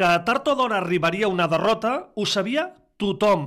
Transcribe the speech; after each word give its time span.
Que 0.00 0.08
tard 0.24 0.46
o 0.48 0.54
d'hora 0.56 0.78
arribaria 0.80 1.28
una 1.28 1.44
derrota 1.44 1.90
ho 2.16 2.24
sabia 2.24 2.62
tothom, 2.96 3.42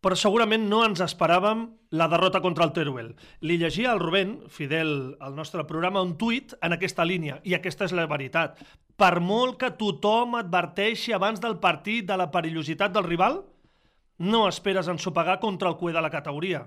però 0.00 0.16
segurament 0.16 0.62
no 0.70 0.78
ens 0.86 1.02
esperàvem 1.04 1.66
la 1.92 2.06
derrota 2.08 2.40
contra 2.40 2.64
el 2.64 2.72
Teruel. 2.72 3.10
Li 3.44 3.58
llegia 3.60 3.90
al 3.92 4.00
Rubén, 4.00 4.30
fidel 4.48 5.18
al 5.20 5.34
nostre 5.36 5.66
programa, 5.68 6.00
un 6.00 6.14
tuit 6.16 6.54
en 6.64 6.72
aquesta 6.72 7.04
línia, 7.04 7.42
i 7.44 7.52
aquesta 7.52 7.84
és 7.84 7.92
la 7.92 8.06
veritat. 8.08 8.56
Per 8.96 9.20
molt 9.20 9.58
que 9.60 9.74
tothom 9.76 10.38
adverteixi 10.40 11.12
abans 11.12 11.44
del 11.44 11.58
partit 11.60 12.08
de 12.08 12.16
la 12.16 12.30
perillositat 12.32 12.96
del 12.96 13.04
rival, 13.04 13.42
no 14.16 14.46
esperes 14.48 14.88
ensopegar 14.88 15.42
contra 15.44 15.68
el 15.68 15.76
cué 15.76 15.92
de 15.92 16.00
la 16.00 16.14
categoria. 16.14 16.64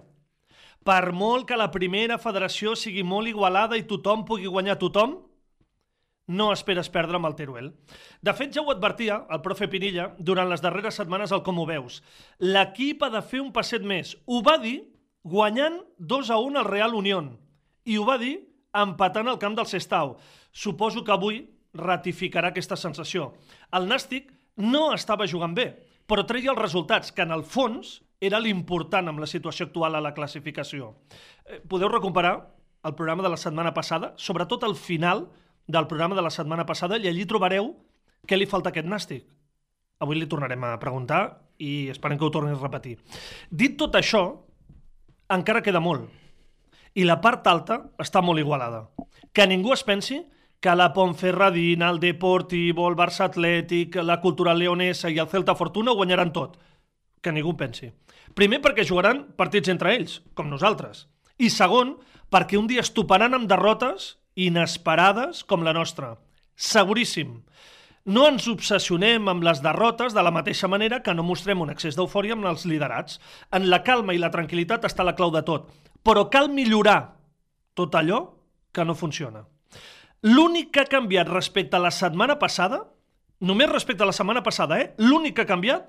Per 0.85 1.15
molt 1.17 1.49
que 1.49 1.57
la 1.57 1.71
primera 1.73 2.21
federació 2.21 2.77
sigui 2.77 3.01
molt 3.01 3.33
igualada 3.33 3.73
i 3.73 3.89
tothom 3.89 4.21
pugui 4.29 4.45
guanyar 4.45 4.77
tothom, 4.77 5.17
no 6.29 6.51
esperes 6.53 6.91
perdre 6.93 7.17
amb 7.17 7.27
el 7.29 7.35
Teruel. 7.37 7.71
De 8.21 8.33
fet, 8.37 8.53
ja 8.53 8.61
ho 8.61 8.71
advertia 8.71 9.23
el 9.33 9.41
profe 9.45 9.67
Pinilla 9.71 10.11
durant 10.19 10.49
les 10.49 10.61
darreres 10.61 10.99
setmanes 11.01 11.33
al 11.33 11.43
Com 11.43 11.59
ho 11.59 11.65
veus. 11.67 11.99
L'equip 12.39 13.03
ha 13.03 13.09
de 13.13 13.21
fer 13.25 13.41
un 13.41 13.51
passet 13.55 13.85
més. 13.85 14.13
Ho 14.29 14.43
va 14.45 14.59
dir 14.61 14.77
guanyant 15.23 15.81
2 15.97 16.29
a 16.29 16.37
1 16.39 16.61
al 16.61 16.69
Real 16.69 16.95
Unión 16.95 17.33
i 17.89 17.97
ho 17.97 18.05
va 18.05 18.19
dir 18.21 18.35
empatant 18.77 19.27
al 19.27 19.39
camp 19.41 19.57
del 19.57 19.67
Sestau. 19.69 20.17
Suposo 20.53 21.03
que 21.03 21.15
avui 21.15 21.41
ratificarà 21.73 22.53
aquesta 22.53 22.77
sensació. 22.77 23.33
El 23.73 23.89
Nàstic 23.89 24.29
no 24.61 24.91
estava 24.93 25.27
jugant 25.27 25.55
bé, 25.57 25.71
però 26.09 26.25
treia 26.27 26.53
els 26.53 26.61
resultats, 26.61 27.11
que 27.11 27.25
en 27.25 27.33
el 27.33 27.43
fons 27.45 27.99
era 28.21 28.41
l'important 28.41 29.07
amb 29.09 29.21
la 29.21 29.29
situació 29.29 29.69
actual 29.69 29.95
a 29.95 30.03
la 30.03 30.13
classificació. 30.13 30.93
Eh, 31.45 31.61
podeu 31.61 31.89
recuperar 31.89 32.35
el 32.83 32.95
programa 32.95 33.23
de 33.23 33.31
la 33.31 33.39
setmana 33.39 33.73
passada, 33.73 34.13
sobretot 34.17 34.63
al 34.63 34.75
final, 34.75 35.27
del 35.69 35.85
programa 35.87 36.17
de 36.17 36.25
la 36.25 36.33
setmana 36.33 36.65
passada 36.65 36.97
i 36.97 37.05
allí 37.07 37.27
trobareu 37.29 37.75
què 38.25 38.37
li 38.37 38.49
falta 38.49 38.71
a 38.71 38.73
aquest 38.73 38.89
nàstic. 38.89 39.27
Avui 40.01 40.17
li 40.17 40.27
tornarem 40.31 40.63
a 40.65 40.77
preguntar 40.81 41.21
i 41.61 41.91
esperem 41.93 42.17
que 42.17 42.25
ho 42.25 42.33
torni 42.33 42.55
a 42.55 42.57
repetir. 42.57 42.97
Dit 43.51 43.77
tot 43.77 43.93
això, 43.99 44.23
encara 45.29 45.61
queda 45.61 45.81
molt. 45.83 46.09
I 46.97 47.05
la 47.05 47.19
part 47.21 47.45
alta 47.47 47.83
està 48.01 48.23
molt 48.25 48.41
igualada. 48.41 48.87
Que 49.31 49.45
ningú 49.45 49.75
es 49.75 49.85
pensi 49.85 50.23
que 50.59 50.73
la 50.75 50.89
Ponferradina, 50.93 51.91
el 51.93 51.99
Deportivo, 52.01 52.87
el 52.89 52.97
Barça 52.97 53.29
Atlètic, 53.29 53.99
la 54.01 54.19
Cultural 54.19 54.57
Leonesa 54.59 55.11
i 55.13 55.19
el 55.21 55.29
Celta 55.29 55.55
Fortuna 55.55 55.93
guanyaran 55.93 56.33
tot. 56.33 56.57
Que 57.21 57.31
ningú 57.35 57.53
pensi. 57.59 57.91
Primer 58.33 58.59
perquè 58.63 58.87
jugaran 58.87 59.27
partits 59.37 59.69
entre 59.69 59.93
ells, 59.93 60.19
com 60.33 60.49
nosaltres. 60.49 61.05
I 61.37 61.51
segon, 61.53 61.99
perquè 62.33 62.57
un 62.57 62.67
dia 62.67 62.81
es 62.81 62.91
toparan 62.95 63.37
amb 63.37 63.47
derrotes 63.51 64.15
inesperades 64.45 65.43
com 65.43 65.65
la 65.65 65.73
nostra. 65.75 66.15
Seguríssim. 66.55 67.39
No 68.09 68.25
ens 68.29 68.47
obsessionem 68.49 69.27
amb 69.29 69.43
les 69.45 69.61
derrotes 69.61 70.15
de 70.15 70.23
la 70.23 70.31
mateixa 70.33 70.69
manera 70.71 71.01
que 71.03 71.13
no 71.13 71.25
mostrem 71.27 71.61
un 71.61 71.71
excés 71.73 71.97
d'eufòria 71.99 72.37
amb 72.37 72.47
els 72.49 72.65
liderats. 72.65 73.19
En 73.51 73.67
la 73.69 73.83
calma 73.83 74.15
i 74.15 74.21
la 74.21 74.31
tranquil·litat 74.33 74.87
està 74.87 75.05
la 75.05 75.15
clau 75.17 75.31
de 75.35 75.43
tot. 75.45 75.69
Però 76.03 76.25
cal 76.31 76.49
millorar 76.49 77.15
tot 77.75 77.95
allò 77.95 78.21
que 78.71 78.85
no 78.85 78.95
funciona. 78.95 79.43
L'únic 80.25 80.73
que 80.73 80.83
ha 80.83 80.91
canviat 80.91 81.29
respecte 81.31 81.77
a 81.77 81.83
la 81.83 81.91
setmana 81.95 82.39
passada, 82.39 82.81
només 83.39 83.71
respecte 83.71 84.03
a 84.03 84.09
la 84.09 84.15
setmana 84.15 84.43
passada, 84.43 84.79
eh? 84.81 84.93
l'únic 84.97 85.37
que 85.37 85.45
ha 85.45 85.51
canviat 85.53 85.87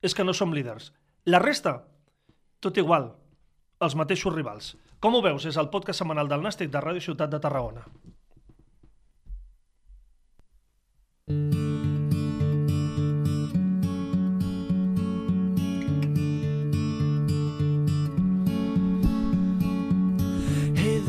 és 0.00 0.14
que 0.14 0.24
no 0.24 0.32
som 0.32 0.54
líders. 0.54 0.92
La 1.28 1.40
resta, 1.42 1.82
tot 2.64 2.78
igual, 2.80 3.10
els 3.86 3.94
mateixos 4.00 4.34
rivals. 4.34 4.70
Com 5.06 5.14
ho 5.18 5.22
veus? 5.26 5.46
És 5.52 5.58
el 5.62 5.70
podcast 5.74 6.02
setmanal 6.02 6.30
del 6.32 6.44
Nàstic 6.48 6.72
de 6.76 6.82
Ràdio 6.86 7.04
Ciutat 7.08 7.34
de 7.36 7.42
Tarragona. 7.46 7.84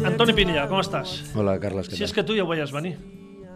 Antoni 0.09 0.33
Pinilla, 0.35 0.65
com 0.71 0.79
estàs? 0.81 1.17
Hola, 1.38 1.57
Carles, 1.61 1.89
què 1.89 1.97
Si 1.97 2.03
és 2.05 2.11
tal? 2.11 2.15
que 2.19 2.23
tu 2.29 2.35
ja 2.38 2.44
ho 2.45 2.49
veies 2.49 2.71
venir. 2.71 2.95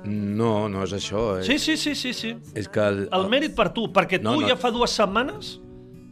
No, 0.03 0.67
no 0.69 0.83
és 0.83 0.91
això. 0.97 1.39
Eh? 1.39 1.43
Sí, 1.47 1.57
sí, 1.59 1.77
sí, 1.79 1.93
sí, 1.95 2.11
sí. 2.13 2.33
És 2.59 2.67
que... 2.67 2.83
El, 2.83 3.05
El 3.15 3.29
mèrit 3.31 3.53
per 3.55 3.69
tu, 3.75 3.87
perquè 3.95 4.19
tu 4.19 4.27
No, 4.27 4.35
no. 4.41 4.47
ja 4.49 4.57
fa 4.59 4.71
dues 4.75 4.91
setmanes 4.91 5.53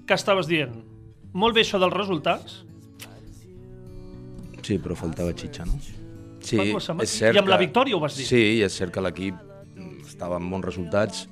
que 0.08 0.16
estaves 0.16 0.48
dient 0.48 0.78
molt 1.34 1.56
bé 1.56 1.64
això 1.66 1.80
dels 1.80 1.94
resultats, 1.96 2.62
Sí, 4.62 4.78
però 4.80 4.96
faltava 4.96 5.34
xitxa, 5.34 5.66
no? 5.66 5.78
Sí, 6.42 6.58
dues 6.58 6.88
és 7.04 7.10
cert 7.20 7.36
I 7.36 7.40
amb 7.42 7.50
la 7.50 7.58
que- 7.58 7.66
victòria 7.68 7.96
ho 7.96 8.00
vas 8.02 8.16
dir. 8.18 8.26
Sí, 8.26 8.62
és 8.66 8.74
cert 8.74 8.94
que 8.94 9.02
l'equip 9.02 9.36
mm, 9.76 10.02
estava 10.08 10.38
amb 10.38 10.52
bons 10.52 10.66
resultats, 10.66 11.28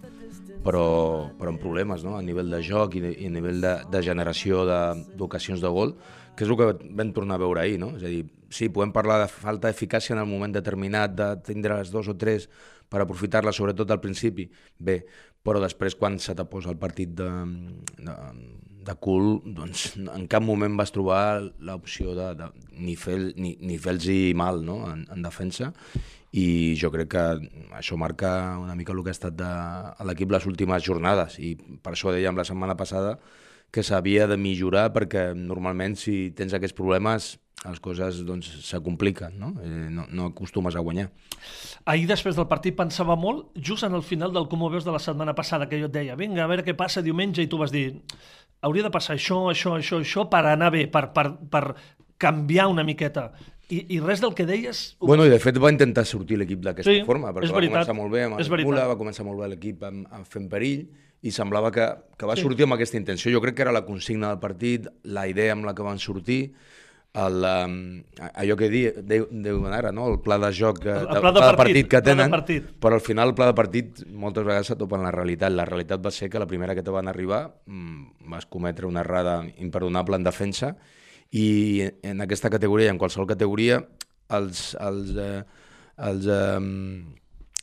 però, 0.63 1.29
però 1.39 1.53
amb 1.53 1.61
problemes, 1.61 2.03
no? 2.03 2.15
A 2.17 2.21
nivell 2.25 2.49
de 2.51 2.61
joc 2.65 2.95
i, 2.99 3.03
de, 3.03 3.11
i 3.17 3.27
a 3.29 3.33
nivell 3.33 3.61
de, 3.63 3.73
de 3.91 4.01
generació 4.05 4.65
de- 4.67 5.05
d'ocasions 5.17 5.61
de, 5.63 5.69
gol, 5.71 5.95
que 6.35 6.45
és 6.45 6.49
el 6.51 6.57
que 6.59 6.67
vam 6.95 7.13
tornar 7.15 7.35
a 7.39 7.43
veure 7.43 7.61
ahir, 7.63 7.79
no? 7.79 7.93
És 7.97 8.03
a 8.03 8.11
dir, 8.11 8.25
sí, 8.49 8.69
podem 8.69 8.91
parlar 8.95 9.21
de 9.23 9.27
falta 9.31 9.67
d'eficàcia 9.69 10.13
en 10.15 10.21
el 10.23 10.29
moment 10.29 10.53
determinat, 10.55 11.15
de 11.15 11.29
tindre 11.45 11.77
les 11.79 11.91
dos 11.91 12.07
o 12.07 12.15
tres 12.17 12.49
per 12.89 13.03
aprofitar-la, 13.03 13.53
sobretot 13.55 13.91
al 13.93 14.01
principi, 14.01 14.47
bé, 14.77 14.99
però 15.45 15.61
després 15.63 15.95
quan 15.95 16.17
se 16.19 16.35
te 16.35 16.45
posa 16.49 16.71
el 16.73 16.79
partit 16.81 17.13
de, 17.15 17.29
de, 17.97 18.15
de 18.85 18.95
cul, 19.01 19.39
doncs 19.45 19.93
en 20.01 20.27
cap 20.31 20.43
moment 20.43 20.77
vas 20.79 20.93
trobar 20.95 21.41
l'opció 21.65 22.15
de, 22.17 22.31
de 22.39 22.49
ni 22.79 22.95
fer-los 22.99 23.37
ni, 23.39 23.55
ni 23.61 23.77
fer 23.81 23.97
mal 24.35 24.63
no? 24.65 24.81
en, 24.91 25.05
en 25.11 25.25
defensa. 25.25 25.73
I 26.29 26.75
jo 26.77 26.91
crec 26.93 27.09
que 27.09 27.23
això 27.73 27.97
marca 27.97 28.57
una 28.61 28.75
mica 28.77 28.93
el 28.93 29.01
que 29.01 29.09
ha 29.09 29.17
estat 29.17 29.37
de, 29.37 29.51
l'equip 30.05 30.31
les 30.31 30.45
últimes 30.45 30.83
jornades. 30.85 31.39
I 31.41 31.55
per 31.81 31.95
això 31.95 32.13
dèiem 32.13 32.37
la 32.37 32.45
setmana 32.45 32.77
passada 32.77 33.17
que 33.71 33.83
s'havia 33.85 34.25
de 34.27 34.37
millorar 34.37 34.89
perquè 34.95 35.29
normalment 35.37 35.95
si 35.99 36.31
tens 36.35 36.53
aquests 36.57 36.73
problemes 36.77 37.35
les 37.67 37.79
coses 37.83 38.21
doncs, 38.23 38.47
se 38.63 38.77
compliquen, 38.79 39.33
no? 39.37 39.49
Eh, 39.61 39.89
no, 39.91 40.05
no 40.15 40.29
acostumes 40.31 40.77
a 40.79 40.79
guanyar. 40.79 41.09
Ahir, 41.83 42.05
després 42.07 42.37
del 42.37 42.47
partit, 42.47 42.71
pensava 42.77 43.17
molt, 43.19 43.49
just 43.59 43.83
en 43.83 43.97
el 43.97 44.03
final 44.07 44.31
del 44.31 44.47
Com 44.47 44.63
ho 44.63 44.69
veus 44.71 44.85
de 44.87 44.93
la 44.95 45.01
setmana 45.03 45.33
passada, 45.35 45.67
que 45.67 45.75
jo 45.81 45.89
et 45.89 45.93
deia, 45.97 46.15
vinga, 46.15 46.45
a 46.45 46.47
veure 46.47 46.63
què 46.63 46.71
passa 46.79 47.03
diumenge, 47.03 47.43
i 47.43 47.49
tu 47.51 47.59
vas 47.59 47.73
dir, 47.75 47.97
hauria 48.63 48.85
de 48.87 48.91
passar 48.95 49.17
això, 49.19 49.41
això, 49.51 49.75
això, 49.75 49.99
això, 49.99 50.23
per 50.31 50.45
anar 50.53 50.71
bé, 50.71 50.85
per, 50.87 51.09
per, 51.11 51.33
per 51.51 51.63
canviar 52.17 52.69
una 52.71 52.83
miqueta. 52.87 53.33
I, 53.69 53.83
I 53.97 53.99
res 54.01 54.23
del 54.23 54.31
que 54.33 54.47
deies... 54.47 54.95
ho- 54.97 55.11
Bueno, 55.11 55.27
i 55.27 55.29
de 55.35 55.37
fet 55.43 55.59
va 55.59 55.69
intentar 55.75 56.07
sortir 56.07 56.39
l'equip 56.39 56.63
d'aquesta 56.63 56.89
Sí, 56.95 57.03
forma, 57.05 57.33
perquè 57.35 57.51
va 57.51 57.59
començar 57.67 57.93
molt 57.99 58.15
bé 58.15 58.23
amb 58.23 58.39
el. 58.39 58.63
Mula, 58.65 58.87
va 58.87 58.95
començar 58.97 59.27
molt 59.27 59.43
bé 59.43 59.51
l'equip 59.51 59.83
fent 60.31 60.47
perill, 60.49 60.87
i 61.21 61.31
semblava 61.31 61.71
que, 61.71 61.85
que 62.17 62.25
va 62.25 62.35
Sí. 62.35 62.41
sortir 62.43 62.63
amb 62.63 62.73
aquesta 62.77 62.97
intenció. 62.97 63.31
Jo 63.31 63.41
crec 63.41 63.55
que 63.55 63.61
era 63.63 63.71
la 63.75 63.85
consigna 63.85 64.29
del 64.29 64.39
partit, 64.39 64.87
la 65.03 65.27
idea 65.27 65.51
amb 65.53 65.65
la 65.65 65.73
que 65.75 65.81
van 65.83 65.99
sortir, 65.99 66.53
el, 67.11 67.41
um, 67.43 68.03
allò 68.37 68.55
que 68.55 68.69
di, 68.69 68.83
deu, 69.01 69.25
deuen 69.31 69.73
ara, 69.73 69.91
no? 69.91 70.05
el 70.11 70.19
pla 70.21 70.37
de 70.37 70.51
joc, 70.53 70.77
que, 70.83 70.89
El- 70.93 71.07
el 71.09 71.21
pla 71.21 71.31
de 71.31 71.57
partit, 71.57 71.87
que 71.89 71.97
pla 71.97 72.01
de 72.01 72.05
tenen, 72.11 72.29
partit. 72.31 72.67
però 72.79 72.93
al 72.93 73.01
final 73.01 73.29
el 73.29 73.35
pla 73.35 73.47
de 73.47 73.55
partit 73.57 74.05
moltes 74.13 74.45
vegades 74.45 74.67
se 74.67 74.75
topa 74.77 74.95
en 74.95 75.03
la 75.03 75.11
realitat. 75.11 75.51
La 75.51 75.65
realitat 75.65 76.05
va 76.05 76.11
ser 76.11 76.29
que 76.29 76.37
la 76.39 76.45
primera 76.47 76.75
que 76.75 76.83
te 76.83 76.91
van 76.91 77.07
arribar 77.09 77.55
mm, 77.65 78.29
vas 78.29 78.45
cometre 78.45 78.85
una 78.85 79.01
errada 79.01 79.43
imperdonable 79.57 80.15
en 80.17 80.23
defensa 80.23 80.75
i 81.31 81.81
en 82.03 82.21
aquesta 82.21 82.49
categoria 82.49 82.87
i 82.87 82.89
en 82.93 82.97
qualsevol 83.01 83.27
categoria 83.27 83.81
els, 84.29 84.75
els, 84.79 85.15
eh, 85.17 85.43
els, 85.97 86.25
eh, 86.27 87.03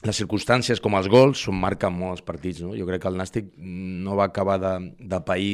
les 0.06 0.18
circumstàncies 0.22 0.80
com 0.82 0.94
els 0.98 1.08
gols 1.10 1.42
són 1.48 1.58
marquen 1.60 1.94
molt 1.96 2.18
els 2.18 2.24
partits. 2.26 2.62
No? 2.62 2.74
Jo 2.78 2.86
crec 2.88 3.02
que 3.02 3.10
el 3.10 3.18
Nàstic 3.18 3.52
no 3.58 4.16
va 4.18 4.28
acabar 4.30 4.58
de, 4.62 4.72
de 4.98 5.20
pair 5.26 5.52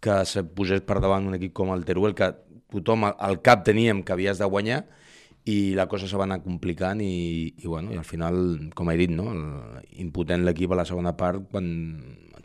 que 0.00 0.22
se 0.28 0.44
posés 0.44 0.80
per 0.86 1.00
davant 1.00 1.26
un 1.28 1.36
equip 1.36 1.52
com 1.56 1.72
el 1.74 1.84
Teruel, 1.88 2.14
que 2.16 2.30
tothom 2.72 3.08
al- 3.10 3.40
cap 3.44 3.64
teníem 3.66 4.02
que 4.04 4.14
havies 4.14 4.38
de 4.40 4.48
guanyar 4.48 4.82
i 5.48 5.72
la 5.74 5.86
cosa 5.88 6.06
se 6.06 6.18
va 6.20 6.26
anar 6.28 6.42
complicant 6.44 7.00
i, 7.00 7.54
i, 7.56 7.66
bueno, 7.66 7.92
i 7.94 7.98
al 7.98 8.04
final, 8.04 8.36
com 8.76 8.90
he 8.92 8.96
dit, 9.00 9.10
no? 9.12 9.30
el, 9.32 9.44
impotent 10.04 10.44
l'equip 10.44 10.72
a 10.72 10.78
la 10.82 10.86
segona 10.88 11.14
part 11.16 11.46
quan 11.50 11.70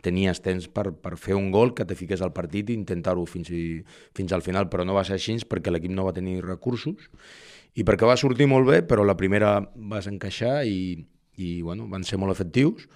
tenies 0.04 0.40
temps 0.40 0.68
per, 0.72 0.90
per 1.02 1.16
fer 1.20 1.36
un 1.36 1.50
gol 1.52 1.74
que 1.76 1.84
te 1.88 1.96
fiqués 1.98 2.22
al 2.22 2.32
partit 2.32 2.70
i 2.70 2.76
intentar-ho 2.78 3.24
fins, 3.28 3.50
i, 3.52 3.82
fins 4.16 4.32
al 4.32 4.44
final, 4.44 4.70
però 4.72 4.84
no 4.86 4.96
va 4.96 5.04
ser 5.04 5.18
així 5.18 5.36
perquè 5.48 5.72
l'equip 5.72 5.92
no 5.92 6.06
va 6.08 6.14
tenir 6.16 6.38
recursos 6.44 7.08
i 7.76 7.84
perquè 7.84 8.08
va 8.08 8.16
sortir 8.16 8.48
molt 8.48 8.68
bé, 8.68 8.80
però 8.82 9.04
la 9.04 9.16
primera 9.16 9.58
vas 9.76 10.08
encaixar 10.08 10.62
i, 10.64 10.96
i 11.36 11.60
bueno, 11.62 11.88
van 11.88 12.04
ser 12.04 12.18
molt 12.18 12.32
efectius, 12.32 12.88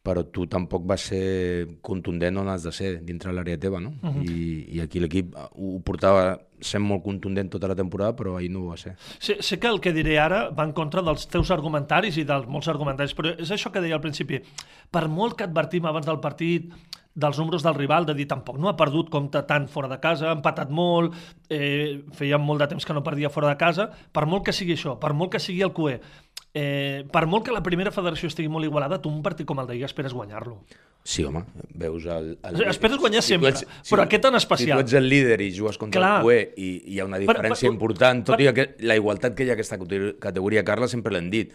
però 0.00 0.24
tu 0.32 0.46
tampoc 0.48 0.86
vas 0.88 1.02
ser 1.10 1.66
contundent 1.84 2.38
on 2.40 2.48
has 2.48 2.64
de 2.64 2.72
ser, 2.72 2.92
dintre 3.04 3.34
l'àrea 3.36 3.58
teva, 3.60 3.80
no? 3.80 3.92
Uh 4.00 4.08
-huh. 4.08 4.22
I, 4.24 4.76
I 4.76 4.80
aquí 4.80 5.00
l'equip 5.00 5.34
ho 5.36 5.80
portava 5.84 6.38
sent 6.60 6.84
molt 6.84 7.02
contundent 7.02 7.50
tota 7.50 7.68
la 7.68 7.74
temporada, 7.74 8.16
però 8.16 8.36
ahir 8.36 8.50
no 8.50 8.60
ho 8.60 8.70
va 8.70 8.76
ser. 8.76 8.96
Sé, 9.18 9.36
sé 9.40 9.58
que 9.58 9.66
el 9.66 9.80
que 9.80 9.92
diré 9.92 10.18
ara 10.18 10.50
va 10.50 10.64
en 10.64 10.72
contra 10.72 11.02
dels 11.02 11.26
teus 11.28 11.50
argumentaris 11.50 12.16
i 12.16 12.24
dels 12.24 12.46
molts 12.46 12.68
argumentaris, 12.68 13.14
però 13.14 13.34
és 13.38 13.50
això 13.50 13.70
que 13.70 13.80
deia 13.80 13.94
al 13.94 14.00
principi. 14.00 14.40
Per 14.90 15.08
molt 15.08 15.36
que 15.36 15.44
advertim 15.44 15.84
abans 15.84 16.06
del 16.06 16.20
partit 16.20 16.72
dels 17.14 17.38
números 17.38 17.62
del 17.62 17.74
rival, 17.74 18.06
de 18.06 18.14
dir 18.14 18.26
tampoc 18.28 18.58
no 18.58 18.68
ha 18.68 18.76
perdut 18.78 19.10
compte 19.10 19.42
tant 19.46 19.66
fora 19.68 19.88
de 19.88 19.98
casa, 20.00 20.30
ha 20.30 20.36
empatat 20.36 20.70
molt, 20.70 21.14
eh, 21.48 22.04
feia 22.12 22.38
molt 22.38 22.60
de 22.60 22.68
temps 22.68 22.86
que 22.86 22.94
no 22.94 23.02
perdia 23.02 23.30
fora 23.30 23.48
de 23.48 23.56
casa, 23.56 23.90
per 24.12 24.26
molt 24.26 24.44
que 24.46 24.52
sigui 24.52 24.74
això, 24.74 24.98
per 24.98 25.12
molt 25.12 25.32
que 25.32 25.40
sigui 25.40 25.62
el 25.62 25.72
QE, 25.72 26.00
eh, 26.54 27.04
per 27.12 27.26
molt 27.26 27.44
que 27.46 27.52
la 27.54 27.62
primera 27.62 27.90
federació 27.94 28.28
estigui 28.30 28.48
molt 28.50 28.64
igualada, 28.66 29.00
tu 29.00 29.08
un 29.10 29.22
partit 29.22 29.46
com 29.46 29.58
el 29.62 29.66
d'ahir 29.68 29.84
esperes 29.84 30.12
guanyar-lo. 30.12 30.60
Sí, 31.02 31.24
home, 31.24 31.44
veus 31.80 32.04
el... 32.04 32.34
el 32.44 32.62
Esperes 32.68 32.98
guanyar 33.00 33.22
sempre, 33.24 33.54
tu 33.56 33.64
però 33.88 34.02
aquest 34.04 34.26
en 34.28 34.34
especial. 34.36 34.78
Si 34.78 34.84
tu 34.84 34.86
ets 34.90 34.96
el 34.98 35.08
líder 35.08 35.38
i 35.40 35.50
jugues 35.56 35.78
contra 35.80 36.00
Clar. 36.00 36.18
el 36.20 36.26
QE 36.26 36.40
i 36.60 36.70
hi 36.92 36.98
ha 37.00 37.06
una 37.08 37.16
diferència 37.22 37.68
per- 37.70 37.72
important, 37.72 38.20
tot 38.28 38.36
per- 38.36 38.44
i 38.44 38.52
que 38.52 38.66
la 38.84 38.96
igualtat 39.00 39.34
que 39.34 39.46
hi 39.46 39.50
ha 39.50 39.54
aquesta 39.56 39.78
cate- 39.80 40.18
categoria, 40.20 40.62
Carla, 40.64 40.88
sempre 40.92 41.14
l'hem 41.16 41.30
dit. 41.32 41.54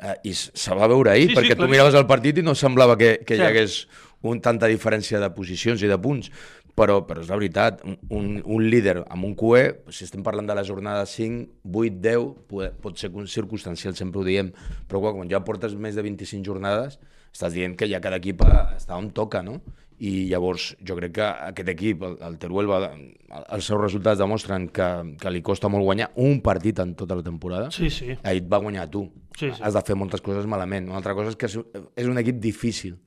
Eh, 0.00 0.14
I 0.30 0.32
se 0.36 0.74
va 0.76 0.88
veure 0.88 1.10
ahir, 1.12 1.28
Sí, 1.28 1.34
sí, 1.34 1.36
perquè 1.36 1.52
tu 1.54 1.56
claríssim. 1.64 1.70
miraves 1.76 1.94
el 2.00 2.06
partit 2.08 2.38
i 2.38 2.42
no 2.44 2.54
semblava 2.54 2.96
que, 2.96 3.18
que 3.24 3.34
hi 3.36 3.38
Cert. 3.42 3.48
hagués 3.50 3.76
un, 4.22 4.40
tanta 4.40 4.66
diferència 4.66 5.20
de 5.20 5.28
posicions 5.36 5.82
i 5.84 5.88
de 5.92 5.98
punts. 6.00 6.30
Però, 6.76 6.98
però 7.08 7.22
és 7.24 7.30
la 7.32 7.38
veritat, 7.38 7.78
un, 8.12 8.34
un, 8.44 8.64
líder 8.68 8.98
amb 9.08 9.24
un 9.24 9.32
QE, 9.38 9.62
si 9.88 10.04
estem 10.04 10.20
parlant 10.22 10.44
de 10.50 10.54
la 10.58 10.64
jornada 10.66 11.06
5, 11.08 11.62
8, 11.72 12.02
10, 12.04 12.26
pot, 12.50 12.74
pot 12.84 13.00
ser 13.00 13.08
circumstancial, 13.32 13.96
sempre 13.96 14.20
ho 14.20 14.26
diem, 14.26 14.50
però 14.86 15.00
quan, 15.06 15.24
ja 15.32 15.40
portes 15.40 15.72
més 15.80 15.96
de 15.96 16.04
25 16.04 16.44
jornades, 16.44 16.98
estàs 17.32 17.56
dient 17.56 17.78
que 17.80 17.88
ja 17.88 18.00
cada 18.04 18.20
equip 18.20 18.44
ha- 18.44 18.74
està 18.76 18.96
on 19.00 19.08
toca, 19.16 19.40
no? 19.42 19.62
I 19.96 20.26
llavors 20.28 20.74
jo 20.84 20.92
crec 20.98 21.14
que 21.16 21.24
aquest 21.24 21.70
equip, 21.72 22.02
el, 22.04 22.18
el 22.28 22.36
Teruel, 22.36 22.68
va, 22.68 22.90
els 22.92 23.64
seus 23.64 23.80
resultats 23.80 24.20
demostren 24.20 24.68
que, 24.68 24.88
que 25.16 25.32
li 25.32 25.40
costa 25.40 25.70
molt 25.72 25.88
guanyar 25.88 26.10
un 26.20 26.42
partit 26.44 26.84
en 26.84 26.92
tota 26.94 27.16
la 27.16 27.24
temporada. 27.24 27.70
Sí, 27.72 27.88
sí. 27.88 28.12
Ahir 28.20 28.42
et 28.44 28.52
va 28.52 28.60
guanyar 28.60 28.90
tu. 28.92 29.06
Sí, 29.32 29.48
sí. 29.48 29.62
Has 29.64 29.72
de 29.72 29.80
fer 29.88 29.96
moltes 29.96 30.20
coses 30.20 30.44
malament. 30.44 30.90
Una 30.92 31.00
altra 31.00 31.16
cosa 31.16 31.32
és 31.32 31.40
que 31.40 31.48
és 31.48 32.08
un 32.12 32.20
equip 32.20 32.36
difícil. 32.44 32.98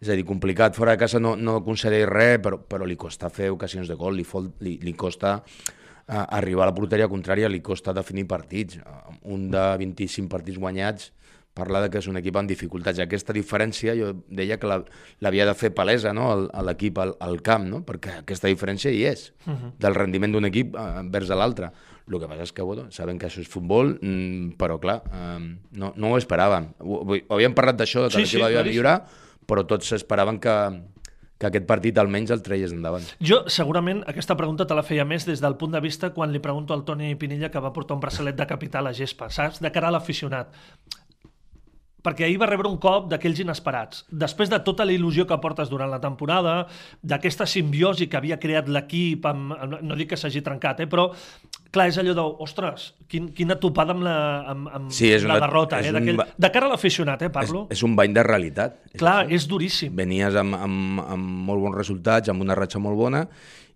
És 0.00 0.08
a 0.08 0.14
dir, 0.14 0.24
complicat. 0.24 0.76
Fora 0.78 0.94
de 0.94 1.00
casa 1.00 1.18
no, 1.18 1.34
no 1.36 1.56
aconsegueix 1.58 2.06
res, 2.06 2.38
però, 2.44 2.60
però 2.62 2.86
li 2.86 2.96
costa 2.96 3.30
fer 3.30 3.50
ocasions 3.50 3.88
de 3.90 3.96
gol, 3.98 4.14
li, 4.14 4.24
fol, 4.24 4.52
li, 4.62 4.76
li 4.82 4.94
costa 4.94 5.40
uh, 5.42 6.24
arribar 6.38 6.68
a 6.68 6.70
la 6.70 6.74
porteria 6.76 7.08
contrària, 7.10 7.50
li 7.50 7.60
costa 7.60 7.92
definir 7.96 8.28
partits. 8.30 8.78
Uh, 8.78 9.16
un 9.34 9.48
de 9.50 9.64
25 9.82 10.30
partits 10.30 10.58
guanyats 10.58 11.12
parla 11.58 11.80
de 11.82 11.90
que 11.90 11.98
és 11.98 12.06
un 12.06 12.18
equip 12.20 12.36
amb 12.38 12.46
dificultats. 12.50 13.00
I 13.00 13.04
aquesta 13.08 13.34
diferència 13.34 13.94
jo 13.98 14.12
deia 14.30 14.60
que 14.62 14.68
la- 14.70 14.84
l'havia 15.24 15.46
de 15.48 15.54
fer 15.58 15.72
palesa 15.74 16.12
no? 16.14 16.30
a 16.46 16.62
l'equip 16.62 17.00
al, 17.02 17.16
al 17.24 17.40
camp, 17.42 17.66
no? 17.66 17.82
perquè 17.86 18.20
aquesta 18.22 18.46
diferència 18.46 18.92
hi 18.94 19.04
és, 19.10 19.32
uh 19.46 19.52
-huh. 19.52 19.72
del 19.78 19.94
rendiment 19.98 20.32
d'un 20.32 20.44
equip 20.46 20.76
eh, 20.76 20.88
envers 21.00 21.28
l'altre. 21.28 21.72
El 22.08 22.20
que 22.20 22.28
passa 22.28 22.42
és 22.42 22.52
que 22.52 22.62
bueno, 22.62 22.90
saben 22.90 23.18
que 23.18 23.26
això 23.26 23.40
és 23.40 23.48
futbol, 23.48 23.98
mm, 24.00 24.56
però 24.56 24.78
clar, 24.80 25.02
eh, 25.12 25.56
no, 25.72 25.92
no 25.96 26.12
ho 26.12 26.16
esperàvem. 26.18 26.74
Ho, 26.78 27.02
ho, 27.04 27.34
havíem 27.34 27.54
parlat 27.54 27.76
d'això, 27.76 28.02
de 28.02 28.08
que 28.08 28.12
Sí, 28.14 28.18
l'equip 28.18 28.38
sí, 28.38 28.42
havia 28.42 28.62
de 28.62 28.70
millorar, 28.70 29.04
però 29.48 29.64
tots 29.66 29.94
esperaven 29.96 30.38
que, 30.44 30.54
que 31.40 31.48
aquest 31.48 31.66
partit 31.70 31.98
almenys 31.98 32.32
el 32.34 32.44
treies 32.44 32.74
endavant. 32.76 33.06
Jo, 33.24 33.40
segurament, 33.50 34.02
aquesta 34.10 34.36
pregunta 34.36 34.66
te 34.68 34.76
la 34.76 34.84
feia 34.86 35.06
més 35.08 35.26
des 35.28 35.42
del 35.44 35.56
punt 35.60 35.72
de 35.74 35.82
vista 35.84 36.12
quan 36.14 36.34
li 36.34 36.42
pregunto 36.44 36.76
al 36.76 36.84
Toni 36.84 37.14
Pinilla 37.20 37.50
que 37.54 37.62
va 37.64 37.72
portar 37.72 37.96
un 37.96 38.04
braçalet 38.04 38.36
de 38.36 38.46
capital 38.50 38.90
a 38.90 38.94
gespa, 38.96 39.30
saps? 39.32 39.62
De 39.64 39.72
cara 39.72 39.88
a 39.88 39.96
l'aficionat. 39.96 40.52
Perquè 42.02 42.24
ahir 42.28 42.38
va 42.38 42.46
rebre 42.46 42.68
un 42.70 42.76
cop 42.78 43.08
d'aquells 43.10 43.40
inesperats. 43.42 44.04
Després 44.08 44.48
de 44.48 44.60
tota 44.62 44.84
la 44.86 44.92
il·lusió 44.94 45.26
que 45.26 45.36
portes 45.42 45.68
durant 45.68 45.90
la 45.90 45.98
temporada, 46.00 46.66
d'aquesta 47.02 47.44
simbiosi 47.44 48.06
que 48.06 48.16
havia 48.16 48.38
creat 48.38 48.68
l'equip, 48.70 49.26
amb, 49.26 49.52
no 49.82 49.96
dic 49.98 50.10
que 50.12 50.16
s'hagi 50.16 50.40
trencat, 50.46 50.80
eh? 50.80 50.86
però 50.86 51.08
clar, 51.74 51.88
és 51.90 51.98
allò 51.98 52.14
de, 52.14 52.22
ostres, 52.46 52.92
quin, 53.10 53.28
quina 53.34 53.58
topada 53.60 53.92
amb 53.96 54.06
la, 54.06 54.14
amb, 54.54 54.70
amb 54.78 54.90
Sí, 54.94 55.10
és 55.12 55.24
la 55.26 55.34
una- 55.36 55.46
derrota. 55.46 55.80
és 55.80 55.86
Eh? 55.90 55.90
un 55.98 56.22
De 56.38 56.50
cara 56.54 56.66
a 56.66 56.70
l'aficionat, 56.70 57.20
eh, 57.22 57.26
És, 57.26 57.32
parlo. 57.32 57.66
és 57.68 57.82
un 57.82 57.96
bany 57.96 58.14
de 58.14 58.22
realitat. 58.22 58.78
És 58.94 58.98
Clar, 59.00 59.26
això. 59.26 59.34
és 59.34 59.48
duríssim. 59.48 59.94
Venies 59.94 60.34
amb, 60.34 60.54
amb, 60.54 61.00
amb 61.00 61.24
molt 61.50 61.60
bons 61.60 61.76
resultats, 61.76 62.28
amb 62.28 62.40
una 62.40 62.54
ratxa 62.54 62.78
molt 62.78 62.96
bona, 62.96 63.26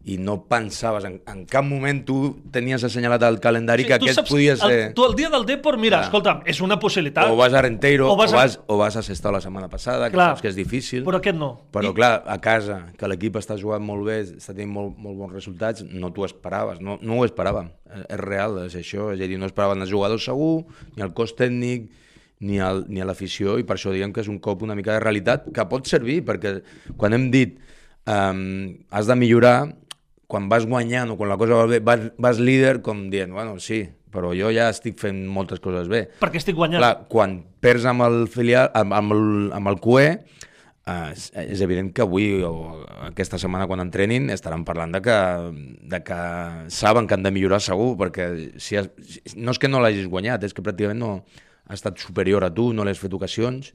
i 0.04 0.16
no 0.19 0.49
pensaves, 0.50 1.04
en, 1.06 1.20
en 1.31 1.44
cap 1.46 1.62
moment 1.62 2.00
tu 2.04 2.16
tenies 2.50 2.82
assenyalat 2.82 3.22
al 3.22 3.37
calendari 3.38 3.84
que 3.87 3.94
tu 4.00 4.06
aquest 4.08 4.19
saps- 4.19 4.32
podia 4.34 4.56
ser... 4.58 4.88
El, 4.88 4.94
tu 4.99 5.04
el 5.06 5.14
dia 5.14 5.28
del 5.31 5.44
Depor, 5.46 5.76
mira, 5.78 5.99
Clar. 6.00 6.08
escolta'm, 6.08 6.40
és 6.50 6.58
una 6.60 6.78
possibilitat. 6.82 7.31
O 7.31 7.37
vas 7.38 7.54
a 7.54 7.62
Renteiro, 7.62 8.08
O 8.10 8.14
o 8.14 8.16
vas 8.19 8.32
vas, 8.34 8.56
a- 8.58 8.64
o 8.66 8.78
vas, 8.81 8.96
a 8.99 9.02
Sestao 9.06 9.31
la 9.31 9.40
setmana 9.40 9.69
passada, 9.70 10.08
que 10.10 10.16
Clar. 10.19 10.31
saps 10.32 10.43
que 10.43 10.49
és 10.50 10.56
difícil. 10.58 11.04
Però 11.06 11.20
aquest 11.20 11.38
no. 11.38 11.52
Però 11.70 11.93
I- 11.93 11.94
clar, 11.94 12.25
a 12.26 12.40
casa, 12.43 12.81
que 12.99 13.06
l'equip 13.06 13.38
està 13.38 13.54
jugant 13.56 13.84
molt 13.87 14.02
bé, 14.10 14.20
està 14.26 14.50
tenint 14.56 14.72
molt, 14.75 14.99
molt 14.99 15.16
bons 15.22 15.32
resultats, 15.38 15.84
no 15.87 16.10
t'ho 16.10 16.26
esperaves, 16.26 16.81
no, 16.82 16.99
no 17.00 17.20
ho 17.20 17.25
esperàvem. 17.25 17.70
És, 17.94 18.02
és 18.08 18.19
real, 18.26 18.58
és 18.66 18.75
això. 18.75 19.12
És 19.14 19.22
a 19.22 19.28
dir, 19.31 19.38
no 19.38 19.46
esperaven 19.46 19.87
els 19.87 19.90
jugadors 19.94 20.25
segur, 20.26 20.64
ni 20.96 21.02
el 21.06 21.12
cos 21.14 21.37
tècnic, 21.38 21.93
ni, 22.43 22.58
el, 22.58 22.87
ni 22.90 22.99
a 22.99 23.04
l'afició, 23.06 23.54
i 23.54 23.62
per 23.62 23.76
això 23.78 23.93
diguem 23.94 24.10
que 24.12 24.25
és 24.25 24.26
un 24.26 24.40
cop 24.43 24.64
una 24.66 24.75
mica 24.75 24.96
de 24.96 25.04
realitat 25.04 25.46
que 25.54 25.69
pot 25.70 25.87
servir, 25.87 26.25
perquè 26.26 26.56
quan 26.99 27.14
hem 27.14 27.31
dit 27.31 27.60
um, 28.06 28.75
has 28.90 29.06
de 29.06 29.14
millorar, 29.14 29.76
quan 30.32 30.49
vas 30.49 30.64
guanyant 30.69 31.12
o 31.12 31.19
quan 31.20 31.29
la 31.29 31.38
cosa 31.40 31.61
va 31.61 31.67
bé, 31.69 31.82
vas, 31.84 32.08
vas 32.17 32.40
líder 32.40 32.79
com 32.84 33.11
dient, 33.12 33.34
bueno, 33.37 33.58
sí, 33.61 33.84
però 34.12 34.32
jo 34.37 34.52
ja 34.52 34.70
estic 34.73 34.96
fent 35.00 35.25
moltes 35.29 35.61
coses 35.64 35.90
bé. 35.93 36.06
Perquè 36.20 36.40
estic 36.40 36.56
guanyant. 36.56 36.81
Clar, 36.81 36.94
quan 37.12 37.40
perds 37.64 37.88
amb 37.88 38.05
el 38.06 38.25
filial, 38.32 38.70
amb, 38.79 38.96
amb 38.96 39.17
el, 39.17 39.26
amb 39.56 39.73
el 39.73 39.81
QE, 39.84 40.06
eh, 40.12 41.12
és, 41.12 41.29
és 41.44 41.64
evident 41.64 41.93
que 41.94 42.05
avui 42.05 42.43
o 42.49 42.52
aquesta 43.08 43.40
setmana 43.40 43.69
quan 43.70 43.84
entrenin 43.84 44.32
estaran 44.34 44.67
parlant 44.69 44.96
de 44.96 45.02
que, 45.05 45.19
de 45.94 46.02
que 46.05 46.20
saben 46.73 47.08
que 47.08 47.19
han 47.19 47.26
de 47.26 47.35
millorar 47.35 47.61
segur, 47.64 47.94
perquè 48.00 48.28
si 48.61 48.81
has, 48.81 48.90
no 49.37 49.55
és 49.55 49.61
que 49.61 49.73
no 49.73 49.82
l'hagis 49.85 50.08
guanyat, 50.12 50.44
és 50.49 50.56
que 50.56 50.64
pràcticament 50.64 51.02
no 51.02 51.14
ha 51.69 51.76
estat 51.76 52.00
superior 52.00 52.44
a 52.44 52.52
tu, 52.52 52.70
no 52.76 52.85
l'has 52.85 53.00
fet 53.00 53.12
ocasions, 53.17 53.73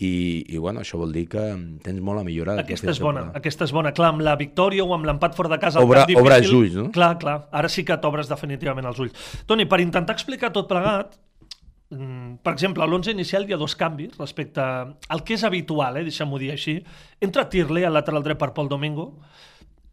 i, 0.00 0.10
i 0.48 0.58
bueno, 0.58 0.80
això 0.80 0.96
vol 0.96 1.10
dir 1.12 1.26
que 1.28 1.42
tens 1.84 2.00
molt 2.00 2.22
a 2.22 2.24
millorar. 2.24 2.58
Aquesta 2.62 2.88
és 2.94 3.00
bona, 3.04 3.20
temporada. 3.26 3.38
aquesta 3.42 3.66
és 3.68 3.72
bona. 3.76 3.92
Clar, 3.92 4.08
amb 4.14 4.22
la 4.24 4.32
victòria 4.40 4.84
o 4.84 4.94
amb 4.96 5.04
l'empat 5.04 5.34
fora 5.36 5.50
de 5.52 5.58
casa... 5.60 5.82
Obre- 5.84 6.06
difícil- 6.06 6.22
obre 6.22 6.38
els 6.40 6.52
ulls, 6.56 6.76
no? 6.78 6.86
Clar, 6.94 7.18
clar. 7.20 7.34
Ara 7.52 7.68
sí 7.68 7.84
que 7.84 7.98
t'obres 8.00 8.30
definitivament 8.30 8.86
els 8.88 8.98
ulls. 9.04 9.26
Toni, 9.46 9.66
per 9.68 9.80
intentar 9.84 10.16
explicar 10.16 10.48
tot 10.54 10.68
plegat, 10.70 11.18
mm, 11.90 12.38
per 12.42 12.54
exemple, 12.56 12.82
a 12.82 12.88
l'11 12.88 13.12
inicial 13.12 13.44
hi 13.44 13.52
ha 13.52 13.58
dos 13.60 13.76
canvis 13.76 14.16
respecte 14.16 14.62
al 14.64 15.22
que 15.26 15.34
és 15.36 15.44
habitual, 15.44 15.98
eh, 16.00 16.04
deixem-ho 16.08 16.38
dir 16.40 16.52
així. 16.54 16.78
Entra 17.20 17.48
Tirley 17.52 17.84
al 17.84 17.92
lateral 17.92 18.22
dret 18.24 18.38
per 18.40 18.54
Pol 18.56 18.68
Domingo 18.72 19.10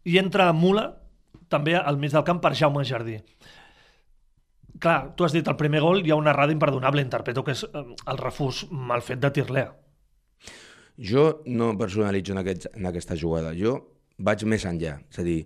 i 0.08 0.16
entra 0.16 0.48
Mula 0.56 0.86
també 1.52 1.76
al 1.76 1.96
mig 2.00 2.12
del 2.12 2.24
camp 2.24 2.40
per 2.40 2.54
Jaume 2.56 2.84
Jardí. 2.84 3.18
Clar, 4.78 5.14
tu 5.16 5.24
has 5.26 5.32
dit 5.34 5.46
el 5.50 5.56
primer 5.58 5.80
gol, 5.82 6.04
hi 6.06 6.12
ha 6.12 6.16
una 6.16 6.30
errada 6.30 6.52
imperdonable, 6.54 7.02
interpreto 7.02 7.42
que 7.44 7.52
és 7.56 7.64
eh, 7.66 7.84
el 8.06 8.18
refús 8.20 8.66
mal 8.70 9.02
fet 9.02 9.18
de 9.20 9.30
Tirlea. 9.34 9.72
Jo 10.98 11.42
no 11.46 11.72
personalitzo 11.78 12.34
en, 12.34 12.42
aquest, 12.42 12.68
en 12.74 12.86
aquesta 12.90 13.16
jugada. 13.16 13.54
Jo 13.54 13.78
vaig 14.18 14.44
més 14.50 14.66
enllà. 14.66 14.98
És 15.12 15.18
a 15.22 15.26
dir, 15.26 15.40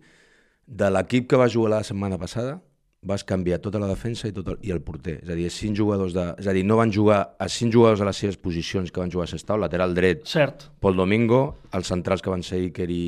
de 0.66 0.90
l'equip 0.90 1.28
que 1.28 1.40
va 1.40 1.50
jugar 1.52 1.76
la 1.76 1.82
setmana 1.84 2.18
passada, 2.18 2.60
vas 3.02 3.24
canviar 3.26 3.58
tota 3.58 3.80
la 3.82 3.88
defensa 3.90 4.28
i, 4.30 4.32
tot 4.32 4.48
el, 4.52 4.58
i 4.62 4.70
el 4.70 4.80
porter. 4.80 5.18
És 5.24 5.32
a 5.32 5.36
dir, 5.36 5.48
cinc 5.50 5.76
jugadors 5.76 6.14
de, 6.14 6.28
és 6.38 6.46
a 6.48 6.54
dir, 6.54 6.62
no 6.64 6.78
van 6.78 6.92
jugar 6.94 7.34
a 7.38 7.48
cinc 7.50 7.74
jugadors 7.74 8.00
a 8.00 8.06
les 8.06 8.20
seves 8.22 8.38
posicions 8.38 8.94
que 8.94 9.02
van 9.02 9.10
jugar 9.10 9.26
a 9.26 9.32
Sestau, 9.32 9.58
lateral 9.58 9.94
dret, 9.94 10.22
Cert, 10.30 10.68
Pol 10.80 10.96
Domingo, 10.96 11.42
els 11.74 11.90
centrals 11.90 12.22
que 12.22 12.30
van 12.30 12.46
ser 12.46 12.62
Iker 12.68 12.88
i, 12.94 13.04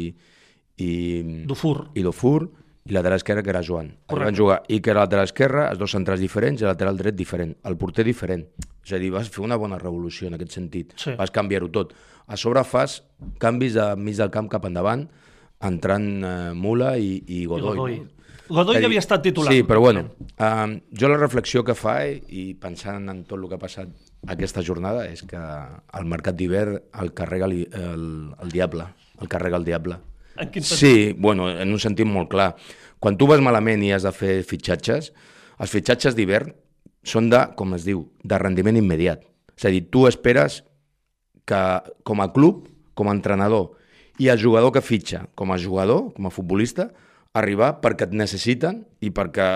i, 0.83 0.91
Dufour. 1.47 1.87
i 1.95 2.03
Dofur, 2.03 2.49
i 2.85 2.93
lateral 2.93 3.23
esquerre 3.23 3.45
que 3.47 3.55
era 3.55 3.63
Joan. 3.65 3.95
Correcte. 4.11 4.25
van 4.27 4.37
jugar 4.37 4.59
Iker 4.69 4.97
a 4.97 5.05
lateral 5.05 5.31
esquerre, 5.31 5.69
els 5.71 5.79
dos 5.81 5.95
centrals 5.95 6.21
diferents 6.21 6.61
i 6.61 6.67
lateral 6.67 6.99
dret 6.99 7.17
diferent. 7.17 7.55
El 7.65 7.79
porter 7.81 8.05
diferent. 8.05 8.45
És 8.85 8.93
a 8.93 9.01
dir, 9.01 9.13
vas 9.15 9.31
fer 9.33 9.45
una 9.47 9.57
bona 9.57 9.79
revolució 9.81 10.29
en 10.29 10.37
aquest 10.37 10.59
sentit. 10.59 10.93
Sí. 11.01 11.15
Vas 11.17 11.33
canviar-ho 11.33 11.71
tot. 11.73 11.95
A 12.27 12.39
sobre 12.41 12.65
fas 12.65 13.03
canvis 13.41 13.77
de 13.77 13.91
mig 14.01 14.17
del 14.17 14.33
camp 14.33 14.49
cap 14.53 14.65
endavant, 14.69 15.07
entrant 15.65 16.09
eh, 16.25 16.53
Mula 16.57 16.97
i, 16.99 17.19
i 17.29 17.45
Godoy. 17.49 17.75
I 17.75 17.81
Godoy. 17.81 17.99
No? 18.01 18.15
Godoy 18.45 18.77
ja 18.77 18.89
havia 18.91 19.01
estat 19.01 19.23
titular. 19.25 19.53
Sí, 19.53 19.63
però 19.65 19.81
bueno, 19.81 20.03
um, 20.37 20.75
jo 20.93 21.09
la 21.09 21.17
reflexió 21.17 21.63
que 21.65 21.77
fa 21.77 22.03
eh, 22.05 22.19
i 22.29 22.51
pensant 22.61 23.09
en 23.09 23.23
tot 23.25 23.39
el 23.39 23.47
que 23.49 23.57
ha 23.57 23.63
passat 23.63 23.93
aquesta 24.29 24.65
jornada 24.65 25.07
és 25.09 25.23
que 25.25 25.41
el 25.41 26.09
mercat 26.11 26.37
d'hivern 26.37 26.77
el 27.01 27.15
carrega 27.17 27.49
el, 27.49 27.63
el, 27.73 28.05
el 28.45 28.53
diable, 28.53 28.91
el 29.21 29.33
carrega 29.33 29.61
el 29.61 29.65
diable. 29.65 29.97
En 30.37 30.51
quin 30.53 30.67
sentit? 30.67 30.81
Sí, 30.81 31.17
bueno, 31.17 31.49
en 31.49 31.73
un 31.73 31.81
sentit 31.81 32.09
molt 32.09 32.29
clar. 32.33 32.53
Quan 33.01 33.17
tu 33.17 33.29
vas 33.31 33.41
malament 33.45 33.83
i 33.85 33.95
has 33.95 34.05
de 34.05 34.13
fer 34.13 34.43
fitxatges, 34.45 35.13
els 35.61 35.73
fitxatges 35.73 36.17
d'hivern 36.17 36.53
són 37.05 37.31
de, 37.33 37.41
com 37.57 37.73
es 37.77 37.85
diu, 37.89 38.05
de 38.25 38.41
rendiment 38.41 38.77
immediat. 38.77 39.25
És 39.57 39.69
a 39.69 39.73
dir, 39.73 39.87
tu 39.93 40.05
esperes 40.09 40.63
que 41.45 41.63
com 42.05 42.23
a 42.25 42.31
club, 42.33 42.69
com 42.95 43.09
a 43.11 43.15
entrenador, 43.17 43.73
i 44.23 44.29
el 44.31 44.39
jugador 44.39 44.73
que 44.73 44.81
fitxa 44.85 45.25
com 45.35 45.51
a 45.53 45.59
jugador, 45.59 46.13
com 46.15 46.27
a 46.29 46.33
futbolista, 46.33 46.89
arribar 47.35 47.81
perquè 47.83 48.07
et 48.07 48.13
necessiten 48.15 48.85
i 49.03 49.11
perquè 49.11 49.49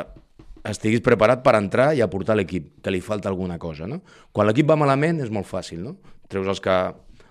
estiguis 0.68 1.00
preparat 1.04 1.44
per 1.44 1.54
entrar 1.56 1.92
i 1.94 2.02
aportar 2.02 2.34
a 2.34 2.40
l'equip, 2.40 2.80
que 2.82 2.90
li 2.90 3.00
falta 3.00 3.30
alguna 3.30 3.58
cosa. 3.58 3.86
No? 3.86 4.00
Quan 4.34 4.48
l'equip 4.48 4.66
va 4.68 4.76
malament 4.76 5.22
és 5.22 5.30
molt 5.32 5.46
fàcil, 5.48 5.84
no? 5.86 5.94
Treus 6.28 6.50
els 6.50 6.60
que, 6.60 6.74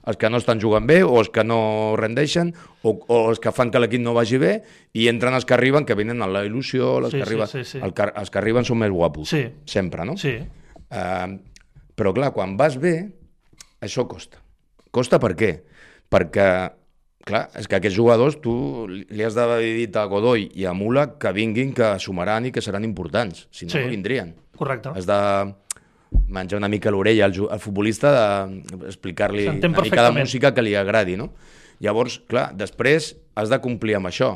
els 0.08 0.18
que 0.18 0.30
no 0.32 0.40
estan 0.40 0.62
jugant 0.64 0.88
bé 0.88 1.02
o 1.04 1.20
els 1.20 1.30
que 1.30 1.44
no 1.44 1.60
rendeixen 2.00 2.54
o, 2.82 2.96
o 2.96 3.20
els 3.30 3.44
que 3.44 3.52
fan 3.54 3.70
que 3.70 3.82
l'equip 3.84 4.02
no 4.02 4.16
vagi 4.16 4.40
bé 4.42 4.54
i 4.96 5.10
entren 5.12 5.36
els 5.38 5.46
que 5.46 5.54
arriben, 5.54 5.86
que 5.86 6.00
venen 6.00 6.24
amb 6.24 6.34
la 6.34 6.46
il·lusió, 6.48 6.96
els, 7.04 7.12
Sí, 7.12 7.20
que, 7.20 7.26
sí, 7.26 7.28
arriben, 7.28 7.52
sí, 7.52 7.64
sí. 7.76 7.84
El 7.84 7.94
que, 7.94 8.08
els 8.16 8.32
que 8.34 8.40
arriben 8.42 8.66
són 8.66 8.80
més 8.82 8.96
guapos, 8.96 9.30
Sí. 9.36 9.44
sempre, 9.68 10.08
no? 10.08 10.16
Sí. 10.18 10.38
Uh, 10.88 11.36
però 12.00 12.16
clar, 12.16 12.32
quan 12.34 12.56
vas 12.58 12.80
bé, 12.80 12.96
això 13.84 14.08
costa. 14.08 14.40
Costa 14.98 15.20
per 15.22 15.36
què? 15.38 15.52
Perquè, 16.10 16.48
clar, 17.28 17.44
és 17.60 17.68
que 17.70 17.78
aquests 17.78 17.98
jugadors 17.98 18.40
tu 18.42 18.88
li 18.90 19.24
has 19.28 19.36
d'haver 19.38 19.60
dit 19.78 19.96
a 20.00 20.06
Godoy 20.10 20.48
i 20.58 20.66
a 20.66 20.74
Mula 20.74 21.18
que 21.22 21.34
vinguin, 21.36 21.74
que 21.78 21.94
sumaran 22.02 22.48
i 22.50 22.52
que 22.56 22.64
seran 22.66 22.86
importants. 22.88 23.46
Si 23.52 23.68
no, 23.68 23.72
Sí. 23.76 23.84
no 23.84 23.92
vindrien. 23.94 24.34
Correcte. 24.58 24.90
Has 24.96 25.06
de, 25.06 25.20
menjar 26.32 26.58
una 26.58 26.70
mica 26.72 26.90
l'orella 26.90 27.26
al, 27.28 27.36
al 27.52 27.60
futbolista, 27.60 28.48
de 28.48 28.88
explicar-li 28.88 29.46
una 29.48 29.82
mica 29.84 30.04
de 30.08 30.20
música 30.20 30.54
que 30.56 30.64
li 30.64 30.74
agradi, 30.80 31.18
no? 31.20 31.34
Llavors, 31.84 32.22
clar, 32.28 32.54
després 32.58 33.12
has 33.36 33.52
de 33.54 33.60
complir 33.62 33.98
amb 34.00 34.08
això. 34.10 34.32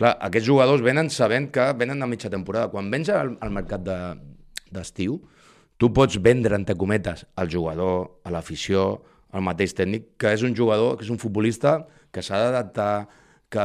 Clar, 0.00 0.14
aquests 0.30 0.46
jugadors 0.48 0.80
venen 0.80 1.10
sabent 1.12 1.50
que 1.52 1.66
venen 1.76 2.00
a 2.02 2.06
mitja 2.08 2.30
temporada. 2.32 2.70
Quan 2.72 2.88
vens 2.94 3.10
al, 3.12 3.34
al 3.42 3.50
mercat 3.52 3.82
de- 3.84 4.16
d'estiu, 4.72 5.18
tu 5.76 5.90
pots 5.92 6.16
vendre, 6.22 6.54
entre 6.56 6.76
cometes, 6.78 7.26
al 7.36 7.50
jugador, 7.52 8.20
a 8.24 8.30
l'afició, 8.30 9.02
al 9.32 9.42
mateix 9.46 9.74
tècnic, 9.78 10.16
que 10.18 10.32
és 10.34 10.42
un 10.46 10.54
jugador, 10.56 10.96
que 10.98 11.04
és 11.06 11.10
un 11.10 11.18
futbolista 11.18 11.86
que 12.10 12.22
s'ha 12.22 12.38
d'adaptar, 12.42 13.06
que 13.50 13.64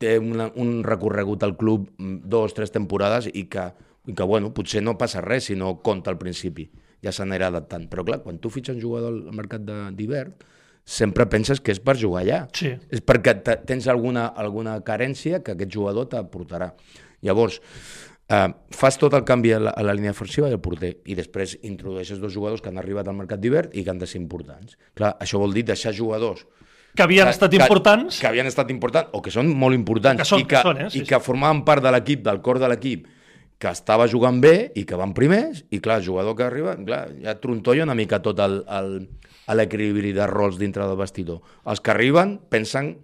té 0.00 0.16
una, 0.18 0.50
un 0.56 0.82
recorregut 0.84 1.42
al 1.44 1.56
club 1.60 1.90
mm, 1.98 2.22
dos, 2.32 2.54
tres 2.56 2.72
temporades 2.72 3.28
i 3.32 3.44
que, 3.52 3.66
i 4.08 4.14
que 4.16 4.24
bueno, 4.24 4.52
potser 4.56 4.80
no 4.82 4.96
passa 5.00 5.20
res 5.24 5.50
si 5.50 5.56
no 5.56 5.78
compta 5.84 6.10
al 6.10 6.16
principi. 6.20 6.68
Ja 7.04 7.12
s'anirà 7.12 7.50
adaptant. 7.52 7.84
Però 7.92 8.02
clar, 8.04 8.22
quan 8.24 8.38
tu 8.42 8.50
fitxes 8.50 8.76
un 8.76 8.82
jugador 8.82 9.12
al 9.12 9.36
mercat 9.36 9.62
d'hivern, 9.94 10.32
sempre 10.88 11.26
penses 11.28 11.60
que 11.60 11.74
és 11.76 11.80
per 11.84 11.94
jugar 12.00 12.22
allà. 12.24 12.38
Sí. 12.56 12.72
És 12.90 13.04
perquè 13.04 13.36
te- 13.44 13.58
tens 13.68 13.86
alguna, 13.92 14.26
alguna 14.32 14.78
carència 14.84 15.42
que 15.44 15.52
aquest 15.52 15.70
jugador 15.76 16.08
t'aportarà. 16.08 16.72
Llavors, 17.22 17.60
eh, 18.28 18.48
fas 18.70 18.98
tot 19.00 19.14
el 19.16 19.24
canvi 19.24 19.52
a 19.56 19.60
la, 19.62 19.72
a 19.72 19.82
la 19.86 19.94
línia 19.96 20.12
defensiva 20.12 20.50
i 20.50 20.56
el 20.56 20.62
porter, 20.62 20.94
i 21.08 21.16
després 21.18 21.56
introdueixes 21.66 22.20
dos 22.20 22.32
jugadors 22.34 22.62
que 22.62 22.70
han 22.70 22.78
arribat 22.80 23.08
al 23.08 23.16
mercat 23.18 23.40
d'hivern 23.40 23.72
i 23.72 23.84
que 23.84 23.92
han 23.92 24.00
de 24.00 24.08
ser 24.08 24.20
importants. 24.20 24.78
Clar, 24.98 25.14
això 25.20 25.40
vol 25.40 25.56
dir 25.56 25.64
deixar 25.68 25.94
jugadors 25.96 26.46
Que 26.96 27.04
havien 27.04 27.28
estat 27.28 27.52
importants. 27.54 28.18
que 28.20 28.26
havien 28.26 28.46
estat 28.48 28.70
importants 28.70 29.10
o 29.12 29.22
que 29.22 29.30
són 29.30 29.48
molt 29.54 29.76
importants 29.76 30.22
Que 30.22 30.28
són, 30.28 30.40
i, 30.40 30.48
que, 30.48 30.56
que 30.56 30.62
són, 30.62 30.82
eh? 30.82 30.90
Sí, 30.90 31.02
i 31.02 31.06
que 31.06 31.20
formaven 31.20 31.64
part 31.64 31.84
de 31.84 31.92
l'equip, 31.94 32.24
del 32.26 32.40
cor 32.42 32.58
de 32.58 32.68
l'equip, 32.68 33.06
que 33.58 33.70
estava 33.74 34.06
jugant 34.06 34.38
bé 34.40 34.70
i 34.78 34.84
que 34.86 34.96
van 34.98 35.12
primers, 35.14 35.64
i 35.74 35.80
clar, 35.82 35.98
el 35.98 36.06
jugador 36.06 36.36
que 36.38 36.46
arriba, 36.46 36.76
clar, 36.78 37.08
ja 37.24 37.34
trontolla 37.42 37.84
una 37.88 37.96
mica 37.98 38.20
tot 38.22 38.38
l'equilibri 38.38 40.12
de 40.14 40.26
rols 40.30 40.58
dintre 40.60 40.86
del 40.86 40.98
vestidor. 40.98 41.40
Els 41.66 41.82
que 41.82 41.90
arriben 41.90 42.38
pensen 42.50 42.94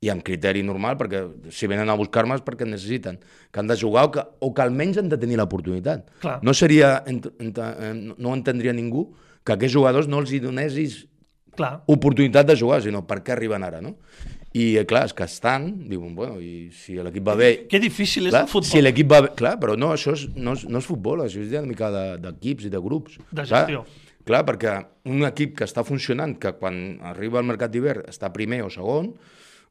i 0.00 0.10
amb 0.12 0.22
criteri 0.22 0.62
normal, 0.62 0.94
perquè 0.96 1.24
si 1.50 1.66
venen 1.66 1.90
a 1.90 1.96
buscar-me 1.98 2.36
és 2.38 2.42
perquè 2.46 2.66
necessiten, 2.68 3.16
que 3.50 3.58
han 3.60 3.66
de 3.66 3.76
jugar 3.76 4.04
o 4.06 4.10
que, 4.14 4.22
o 4.40 4.52
que 4.54 4.62
almenys 4.62 5.00
han 5.02 5.08
de 5.10 5.18
tenir 5.18 5.36
l'oportunitat. 5.40 6.04
Clar. 6.22 6.38
No 6.46 6.54
seria, 6.54 7.02
ent, 7.10 7.24
ent, 7.42 7.58
eh, 7.58 7.92
no 8.16 8.34
entendria 8.36 8.72
ningú 8.72 9.08
que 9.42 9.56
aquests 9.56 9.74
jugadors 9.74 10.06
no 10.06 10.20
els 10.22 10.30
hi 10.30 10.38
donessis 10.44 11.00
Clar. 11.58 11.80
oportunitat 11.90 12.46
de 12.46 12.54
jugar, 12.56 12.82
sinó 12.84 13.00
per 13.06 13.24
què 13.26 13.32
arriben 13.34 13.64
ara, 13.66 13.80
no? 13.82 13.96
I, 14.54 14.76
eh, 14.78 14.84
clar, 14.88 15.02
és 15.10 15.12
que 15.12 15.26
estan, 15.26 15.66
diuen, 15.90 16.14
bueno, 16.16 16.38
i 16.40 16.70
si 16.72 16.94
l'equip 16.94 17.26
va 17.26 17.34
bé... 17.36 17.48
Que 17.68 17.80
difícil 17.82 18.26
és 18.30 18.32
Clar, 18.32 18.44
el 18.46 18.52
futbol. 18.52 18.70
si 18.70 18.80
l'equip 18.80 19.10
va 19.10 19.18
bé... 19.26 19.32
Clar, 19.36 19.56
però 19.60 19.74
no, 19.76 19.90
això 19.96 20.14
és, 20.14 20.28
no, 20.38 20.54
és, 20.56 20.62
no 20.70 20.78
és 20.78 20.86
futbol, 20.88 21.24
això 21.26 21.42
és 21.42 21.50
una 21.58 21.66
mica 21.68 21.90
de- 21.92 22.20
d'equips 22.22 22.64
i 22.64 22.70
de 22.72 22.78
grups. 22.80 23.18
De 23.32 23.42
Clar, 23.42 23.66
gestió. 23.66 23.82
Clar, 24.28 24.44
perquè 24.46 24.76
un 25.10 25.26
equip 25.26 25.56
que 25.58 25.66
està 25.66 25.82
funcionant, 25.84 26.36
que 26.40 26.54
quan 26.60 26.78
arriba 27.10 27.42
al 27.42 27.46
mercat 27.50 27.70
d'hivern 27.74 28.06
està 28.08 28.30
primer 28.32 28.62
o 28.64 28.70
segon, 28.72 29.12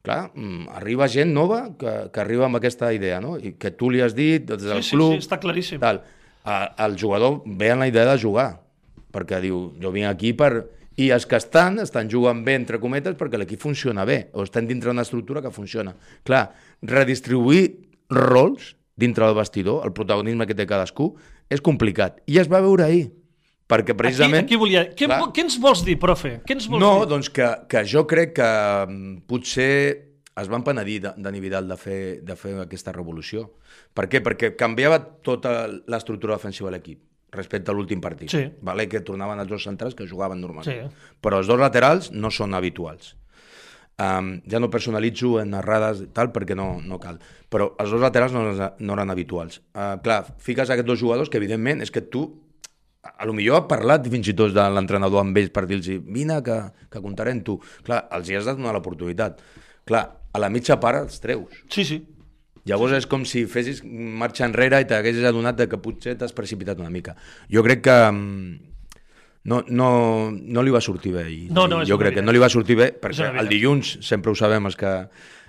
clar, 0.08 0.30
mm, 0.32 0.70
arriba 0.80 1.08
gent 1.12 1.34
nova 1.36 1.66
que, 1.78 1.92
que 2.12 2.20
arriba 2.22 2.46
amb 2.48 2.56
aquesta 2.58 2.88
idea, 2.96 3.20
no? 3.20 3.36
I 3.36 3.54
que 3.60 3.74
tu 3.76 3.90
li 3.92 4.00
has 4.04 4.16
dit 4.16 4.46
des 4.48 4.64
del 4.64 4.80
Sí, 4.80 4.90
sí, 4.90 4.96
club... 4.96 5.12
sí, 5.18 5.26
està 5.26 5.38
claríssim. 5.42 5.82
Tal. 5.84 6.00
A, 6.48 6.56
el 6.86 6.96
jugador 6.98 7.42
ve 7.44 7.68
amb 7.74 7.84
la 7.84 7.88
idea 7.90 8.06
de 8.08 8.16
jugar, 8.22 8.48
perquè 9.12 9.42
diu, 9.44 9.68
jo 9.82 9.92
vinc 9.94 10.08
aquí 10.10 10.32
per... 10.32 10.52
I 10.98 11.12
els 11.14 11.28
que 11.30 11.38
estan, 11.38 11.76
estan 11.78 12.08
jugant 12.10 12.40
bé, 12.42 12.56
entre 12.58 12.80
cometes, 12.82 13.14
perquè 13.14 13.38
l'equip 13.38 13.60
funciona 13.62 14.02
bé, 14.02 14.32
o 14.34 14.42
estan 14.42 14.66
dintre 14.66 14.90
d'una 14.90 15.04
estructura 15.06 15.38
que 15.44 15.52
funciona. 15.54 15.92
Clar, 16.26 16.48
redistribuir 16.82 17.68
rols 18.10 18.72
dintre 18.98 19.28
del 19.28 19.36
vestidor, 19.38 19.84
el 19.86 19.92
protagonisme 19.94 20.48
que 20.50 20.56
té 20.58 20.66
cadascú, 20.66 21.12
és 21.46 21.62
complicat. 21.62 22.18
I 22.26 22.40
es 22.42 22.50
va 22.50 22.58
veure 22.64 22.88
ahir, 22.88 23.12
perquè 23.68 23.94
precisament... 23.96 24.44
Aquí, 24.46 24.54
aquí 24.54 24.60
volia... 24.60 24.84
Què, 24.90 25.06
Clar. 25.06 25.20
què 25.36 25.44
ens 25.44 25.58
vols 25.60 25.84
dir, 25.86 25.98
profe? 26.00 26.38
Què 26.46 26.56
ens 26.56 26.68
vols 26.70 26.80
No, 26.82 26.92
dir? 27.02 27.10
doncs 27.14 27.28
que, 27.34 27.48
que 27.68 27.82
jo 27.88 28.06
crec 28.08 28.32
que 28.38 28.48
mm, 28.88 29.18
potser 29.28 29.72
es 30.38 30.48
van 30.48 30.62
penedir 30.64 31.00
Dani 31.04 31.40
Vidal 31.42 31.66
de 31.68 31.76
fer, 31.76 32.00
de 32.22 32.36
fer 32.38 32.54
aquesta 32.62 32.92
revolució. 32.94 33.48
Per 33.94 34.06
què? 34.08 34.20
Perquè 34.24 34.52
canviava 34.56 35.00
tota 35.26 35.66
l'estructura 35.68 36.36
defensiva 36.38 36.70
de 36.70 36.76
l'equip 36.78 37.04
respecte 37.34 37.68
a 37.68 37.74
l'últim 37.76 38.00
partit. 38.00 38.30
Sí. 38.32 38.44
Vale? 38.64 38.86
Que 38.88 39.02
tornaven 39.04 39.42
els 39.42 39.50
dos 39.50 39.66
centrals 39.66 39.96
que 39.98 40.06
jugaven 40.08 40.40
normalment. 40.40 40.70
Sí. 40.88 41.14
Però 41.20 41.42
els 41.42 41.50
dos 41.50 41.58
laterals 41.60 42.12
no 42.14 42.30
són 42.32 42.54
habituals. 42.56 43.16
Um, 43.98 44.36
ja 44.46 44.60
no 44.62 44.70
personalitzo 44.70 45.40
en 45.42 45.56
errades 45.58 46.04
i 46.04 46.12
tal 46.14 46.30
perquè 46.30 46.54
no, 46.54 46.76
no 46.86 47.00
cal. 47.02 47.18
Però 47.50 47.72
els 47.82 47.90
dos 47.90 48.00
laterals 48.00 48.32
no, 48.32 48.44
no 48.54 48.94
eren 48.94 49.10
habituals. 49.10 49.58
Uh, 49.74 49.96
clar, 50.04 50.20
fiques 50.38 50.70
aquests 50.70 50.86
dos 50.86 51.00
jugadors 51.02 51.28
que 51.28 51.40
evidentment 51.42 51.82
és 51.82 51.90
que 51.90 52.04
tu 52.06 52.28
a 53.02 53.26
lo 53.26 53.32
millor 53.32 53.62
ha 53.62 53.66
parlat 53.70 54.06
fins 54.10 54.28
i 54.30 54.34
tot 54.36 54.52
de 54.54 54.66
l'entrenador 54.74 55.22
amb 55.22 55.36
ells 55.38 55.52
per 55.54 55.64
dir-los 55.70 56.04
vine 56.06 56.40
que, 56.44 56.58
que 56.90 57.02
comptaré 57.02 57.34
amb 57.36 57.44
tu. 57.46 57.58
Clar, 57.86 58.04
els 58.18 58.28
hi 58.28 58.38
has 58.38 58.48
de 58.48 58.54
donar 58.58 58.74
l'oportunitat. 58.76 59.42
Clar, 59.88 60.04
a 60.32 60.40
la 60.42 60.50
mitja 60.52 60.78
part 60.82 61.06
els 61.06 61.20
treus. 61.22 61.62
Sí, 61.72 61.86
sí. 61.88 62.02
Llavors 62.68 62.98
és 62.98 63.06
com 63.08 63.24
si 63.24 63.46
fessis 63.48 63.80
marxa 63.84 64.44
enrere 64.44 64.82
i 64.82 64.88
t'haguessis 64.88 65.24
adonat 65.24 65.56
de 65.56 65.68
que 65.70 65.78
potser 65.80 66.18
t'has 66.20 66.34
precipitat 66.36 66.80
una 66.82 66.92
mica. 66.92 67.14
Jo 67.48 67.62
crec 67.64 67.80
que 67.86 67.96
mm, 68.10 68.58
no, 69.48 69.62
no, 69.72 69.88
no 70.30 70.64
li 70.64 70.74
va 70.74 70.82
sortir 70.84 71.14
bé. 71.14 71.24
I, 71.32 71.40
No, 71.54 71.64
no, 71.70 71.80
jo 71.88 71.96
crec 72.00 72.18
que 72.18 72.24
no 72.24 72.34
li 72.34 72.42
va 72.42 72.50
sortir 72.52 72.76
bé 72.76 72.90
perquè 73.00 73.30
el 73.40 73.48
dilluns, 73.48 73.96
sempre 74.04 74.34
ho 74.34 74.36
sabem, 74.36 74.68
els 74.68 74.76
que, 74.76 74.92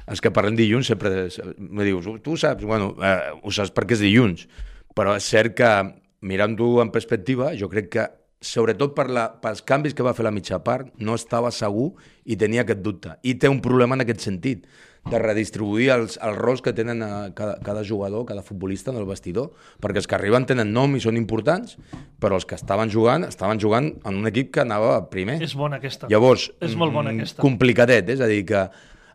els 0.08 0.24
que 0.24 0.32
parlem 0.32 0.56
dilluns 0.56 0.94
sempre 0.94 1.28
me 1.58 1.88
dius, 1.88 2.08
tu 2.24 2.38
ho 2.38 2.40
saps? 2.40 2.64
Bueno, 2.64 2.94
eh, 3.04 3.34
ho 3.42 3.52
saps 3.52 3.74
perquè 3.76 3.98
és 3.98 4.06
dilluns, 4.06 4.48
però 4.96 5.18
és 5.20 5.28
cert 5.28 5.58
que 5.60 5.74
mirant-ho 6.22 6.82
en 6.84 6.92
perspectiva, 6.92 7.54
jo 7.56 7.70
crec 7.72 7.90
que 7.94 8.08
sobretot 8.40 8.94
per 8.96 9.10
la, 9.12 9.26
pels 9.44 9.62
canvis 9.68 9.96
que 9.96 10.04
va 10.06 10.14
fer 10.16 10.24
la 10.24 10.32
mitja 10.32 10.62
part, 10.64 10.94
no 11.04 11.16
estava 11.20 11.52
segur 11.52 11.92
i 12.24 12.38
tenia 12.40 12.64
aquest 12.64 12.80
dubte. 12.84 13.18
I 13.24 13.36
té 13.36 13.52
un 13.52 13.60
problema 13.64 13.98
en 13.98 14.06
aquest 14.06 14.24
sentit, 14.24 14.68
de 15.10 15.20
redistribuir 15.20 15.90
els, 15.94 16.18
els 16.22 16.38
rols 16.38 16.62
que 16.62 16.74
tenen 16.76 17.02
a 17.06 17.32
cada, 17.36 17.58
cada 17.64 17.84
jugador, 17.88 18.26
cada 18.28 18.44
futbolista 18.46 18.92
en 18.92 19.00
el 19.00 19.08
vestidor, 19.08 19.52
perquè 19.82 20.02
els 20.02 20.10
que 20.10 20.18
arriben 20.18 20.46
tenen 20.50 20.74
nom 20.76 20.96
i 20.98 21.02
són 21.04 21.18
importants, 21.18 21.78
però 22.22 22.38
els 22.38 22.46
que 22.46 22.58
estaven 22.60 22.92
jugant, 22.94 23.26
estaven 23.28 23.62
jugant 23.62 23.90
en 24.04 24.20
un 24.20 24.30
equip 24.30 24.52
que 24.56 24.64
anava 24.66 25.00
primer. 25.10 25.40
És 25.46 25.56
bona 25.58 25.80
aquesta. 25.80 26.12
Llavors, 26.12 26.50
És 26.60 26.76
molt 26.80 26.94
bona 26.94 27.14
mm, 27.14 27.18
aquesta. 27.18 27.44
complicadet, 27.46 28.14
és 28.16 28.22
a 28.22 28.30
dir, 28.30 28.44
que 28.50 28.66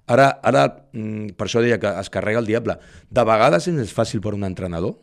ara, 0.09 0.29
ara 0.43 0.67
mm, 0.93 1.37
per 1.39 1.49
això 1.49 1.63
deia 1.65 1.79
que 1.83 1.95
es 2.01 2.11
carrega 2.11 2.43
el 2.43 2.51
diable. 2.51 2.79
De 3.11 3.27
vegades 3.29 3.69
és 3.71 3.95
fàcil 3.95 4.25
per 4.25 4.35
un 4.35 4.49
entrenador 4.49 4.97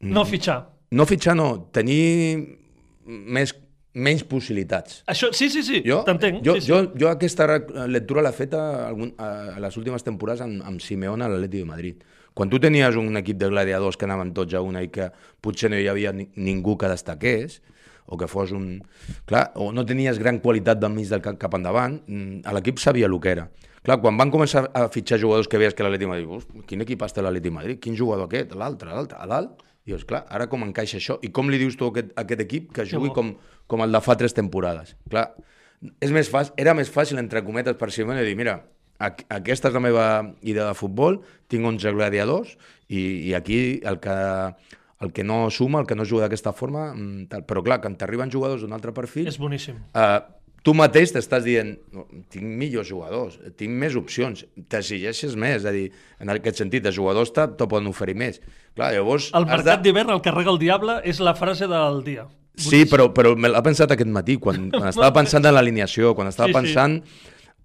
No 0.00 0.22
fitxar. 0.22 0.60
No 0.90 1.06
fitxar, 1.06 1.34
no, 1.36 1.48
tenir 1.72 2.58
més, 3.06 3.54
menys 3.98 4.22
possibilitats. 4.28 5.02
Això, 5.10 5.30
sí, 5.34 5.48
sí, 5.50 5.62
sí, 5.66 5.82
Jo, 5.86 6.02
t'entenc. 6.06 6.42
jo, 6.44 6.54
sí, 6.54 6.66
sí. 6.66 6.72
jo, 6.72 6.82
jo 6.98 7.08
aquesta 7.10 7.48
lectura 7.88 8.22
l'he 8.24 8.32
fet 8.36 8.54
a, 8.54 8.64
algun, 8.88 9.12
a, 9.18 9.56
a 9.56 9.60
les 9.64 9.76
últimes 9.80 10.04
temporades 10.06 10.44
amb, 10.44 10.62
amb 10.64 10.80
Simeone 10.84 11.24
a 11.24 11.28
l'Atleti 11.32 11.64
de 11.64 11.68
Madrid. 11.68 12.04
Quan 12.34 12.50
tu 12.50 12.60
tenies 12.62 12.94
un 12.96 13.16
equip 13.18 13.38
de 13.40 13.48
gladiadors 13.50 13.96
que 13.98 14.06
anaven 14.06 14.30
tots 14.36 14.54
a 14.54 14.62
una 14.62 14.84
i 14.84 14.92
que 14.94 15.08
potser 15.42 15.72
no 15.72 15.78
hi 15.80 15.88
havia 15.90 16.12
ni, 16.14 16.28
ningú 16.36 16.76
que 16.78 16.90
destaqués, 16.90 17.60
o 18.06 18.16
que 18.16 18.28
fos 18.30 18.52
un... 18.56 18.78
Clar, 19.28 19.50
o 19.60 19.72
no 19.72 19.84
tenies 19.84 20.20
gran 20.22 20.38
qualitat 20.40 20.78
del 20.80 20.94
mig 20.94 21.10
del 21.10 21.20
camp 21.24 21.36
cap 21.40 21.56
endavant, 21.58 21.98
mm, 22.06 22.46
l'equip 22.56 22.78
sabia 22.80 23.08
el 23.10 23.18
que 23.20 23.34
era. 23.34 23.48
Clar, 23.82 23.98
quan 24.00 24.16
van 24.16 24.30
començar 24.30 24.68
a 24.74 24.86
fitxar 24.92 25.18
jugadors 25.20 25.48
que 25.48 25.58
veies 25.60 25.74
que 25.74 25.82
l'Atleti 25.84 26.06
Madrid, 26.06 26.28
"Ust, 26.38 26.48
quin 26.66 26.80
equip 26.80 27.02
té 27.02 27.22
l'Atleti 27.22 27.50
Madrid? 27.50 27.80
Quin 27.80 27.96
jugador 27.96 28.26
aquest? 28.26 28.54
L'altre, 28.54 28.88
l'altre, 28.90 29.18
a 29.18 29.26
dalt? 29.26 29.62
Dius, 29.88 30.04
clar, 30.04 30.26
ara 30.28 30.48
com 30.52 30.64
encaixa 30.66 30.98
això? 31.00 31.16
I 31.24 31.30
com 31.32 31.48
li 31.48 31.58
dius 31.60 31.78
tu 31.80 31.86
a 31.88 31.92
aquest, 31.94 32.10
a 32.12 32.24
aquest 32.26 32.42
equip 32.44 32.72
que 32.76 32.84
jugui 32.88 33.08
com, 33.16 33.32
com 33.66 33.84
el 33.84 33.94
de 33.94 34.00
fa 34.04 34.18
tres 34.20 34.36
temporades? 34.36 34.94
Clar, 35.08 35.30
és 36.04 36.12
més 36.12 36.28
fàcil, 36.28 36.52
era 36.60 36.74
més 36.76 36.90
fàcil, 36.92 37.20
entre 37.22 37.40
cometes, 37.46 37.78
per 37.80 37.88
Simone, 37.94 38.24
dir, 38.26 38.34
mira, 38.36 38.58
aquesta 39.00 39.70
és 39.70 39.76
la 39.76 39.80
meva 39.80 40.06
idea 40.42 40.66
de 40.66 40.74
futbol, 40.76 41.20
tinc 41.48 41.64
11 41.64 41.94
gladiadors 41.96 42.56
i, 42.88 43.30
i 43.30 43.34
aquí 43.38 43.80
el 43.86 44.00
que, 44.02 44.16
el 45.06 45.12
que 45.14 45.24
no 45.24 45.46
suma, 45.54 45.80
el 45.80 45.86
que 45.86 45.96
no 45.96 46.04
juga 46.04 46.26
d'aquesta 46.26 46.52
forma, 46.52 46.90
mm, 46.94 47.28
tal. 47.32 47.46
però 47.46 47.62
clar, 47.64 47.80
quan 47.84 47.96
t'arriben 47.96 48.32
jugadors 48.34 48.64
d'un 48.66 48.74
altre 48.74 48.92
perfil, 48.92 49.28
És 49.30 49.38
boníssim. 49.38 49.78
uh, 49.94 50.18
tu 50.66 50.74
mateix 50.74 51.12
t'estàs 51.14 51.44
dient 51.46 51.76
"No, 51.94 52.06
tinc 52.32 52.44
millors 52.44 52.88
jugadors, 52.90 53.38
tinc 53.56 53.70
més 53.78 53.94
opcions, 53.96 54.44
t'exigeixes 54.68 55.36
més, 55.36 55.62
és 55.62 55.68
a 55.68 55.72
dir, 55.72 55.86
en 56.20 56.28
aquest 56.34 56.60
sentit, 56.64 56.82
de 56.84 56.92
jugadors 56.92 57.32
te, 57.32 57.46
te 57.56 57.66
poden 57.70 57.86
oferir 57.88 58.16
més. 58.18 58.40
Clar, 58.74 58.92
llavors... 58.94 59.30
El 59.34 59.46
mercat 59.46 59.82
d'hivern, 59.82 60.10
el 60.10 60.20
carrega 60.24 60.50
el 60.52 60.58
diable, 60.58 61.00
és 61.04 61.20
la 61.20 61.34
frase 61.38 61.66
del 61.70 62.02
dia. 62.04 62.26
Sí, 62.58 62.84
però, 62.90 63.12
però 63.14 63.36
me 63.38 63.48
l'ha 63.48 63.62
pensat 63.62 63.92
aquest 63.94 64.10
matí, 64.10 64.36
quan, 64.42 64.68
quan 64.74 64.88
estava 64.92 65.12
pensant 65.14 65.46
en 65.46 65.54
l'alineació, 65.54 66.14
quan 66.18 66.26
estava 66.28 66.48
Sí, 66.48 66.54
sí. 66.54 66.58
pensant 66.58 67.00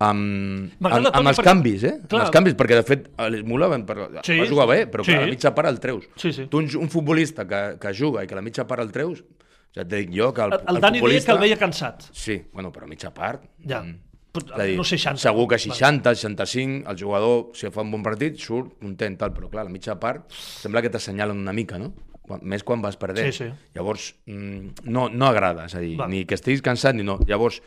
amb, 0.04 0.74
M'agrada, 0.80 0.98
amb, 1.00 1.08
amb 1.08 1.14
Toni, 1.16 1.30
els 1.32 1.40
canvis, 1.46 1.84
eh? 1.88 1.94
Clar. 2.10 2.20
Amb 2.20 2.26
els 2.28 2.34
canvis, 2.36 2.56
perquè 2.60 2.78
de 2.80 2.84
fet 2.88 3.06
l'Esmula 3.32 3.70
va, 3.72 3.78
Sí, 4.26 4.38
va 4.40 4.48
jugar 4.50 4.68
bé, 4.70 4.80
però 4.92 5.06
sí. 5.06 5.14
clar, 5.14 5.24
a 5.24 5.26
la 5.28 5.32
mitja 5.32 5.54
part 5.56 5.70
el 5.70 5.80
treus. 5.84 6.08
Sí, 6.20 6.34
sí. 6.36 6.46
Tu, 6.52 6.60
un, 6.62 6.70
un 6.82 6.90
futbolista 6.94 7.46
que, 7.48 7.62
que 7.82 7.94
juga 7.98 8.24
i 8.24 8.28
que 8.30 8.36
a 8.36 8.40
la 8.42 8.46
mitja 8.46 8.66
part 8.68 8.84
el 8.84 8.92
treus, 8.92 9.24
ja 9.74 9.84
et 9.84 9.90
dic 9.90 10.14
jo 10.14 10.32
que 10.34 10.46
el, 10.46 10.56
El, 10.58 10.76
el 10.76 10.82
Dani 10.82 11.04
deia 11.04 11.26
que 11.26 11.36
el 11.36 11.44
veia 11.44 11.60
cansat. 11.60 12.08
Sí, 12.12 12.40
bueno, 12.54 12.72
però 12.72 12.88
a 12.88 12.92
mitja 12.92 13.14
part... 13.14 13.46
Ja. 13.68 13.82
mm, 13.82 14.00
a 14.34 14.64
dir, 14.66 14.78
no 14.78 14.84
60. 14.86 15.22
Segur 15.22 15.48
que 15.52 15.60
60, 15.62 16.16
65, 16.16 16.90
el 16.90 16.98
jugador, 16.98 17.52
si 17.54 17.70
fa 17.70 17.84
un 17.86 17.92
bon 17.94 18.06
partit, 18.06 18.40
surt 18.42 18.80
content, 18.82 19.20
tal, 19.20 19.34
però 19.36 19.52
clar, 19.52 19.68
a 19.70 19.74
mitja 19.74 20.00
part 20.02 20.32
sembla 20.34 20.82
que 20.82 20.90
t'assenyalen 20.94 21.38
una 21.38 21.54
mica, 21.54 21.78
no? 21.82 21.92
quan, 22.24 22.44
més 22.48 22.64
quan 22.66 22.82
vas 22.84 22.98
perdent. 23.00 23.32
Sí, 23.32 23.46
sí. 23.46 23.70
Llavors, 23.76 24.14
mm, 24.26 24.88
no, 24.90 25.08
no 25.12 25.30
agrada, 25.30 25.68
és 25.70 25.76
a 25.76 25.82
dir, 25.84 25.96
Va. 26.00 26.08
ni 26.10 26.24
que 26.26 26.38
estiguis 26.40 26.64
cansat 26.66 26.96
ni 26.96 27.06
no. 27.06 27.20
Llavors, 27.28 27.60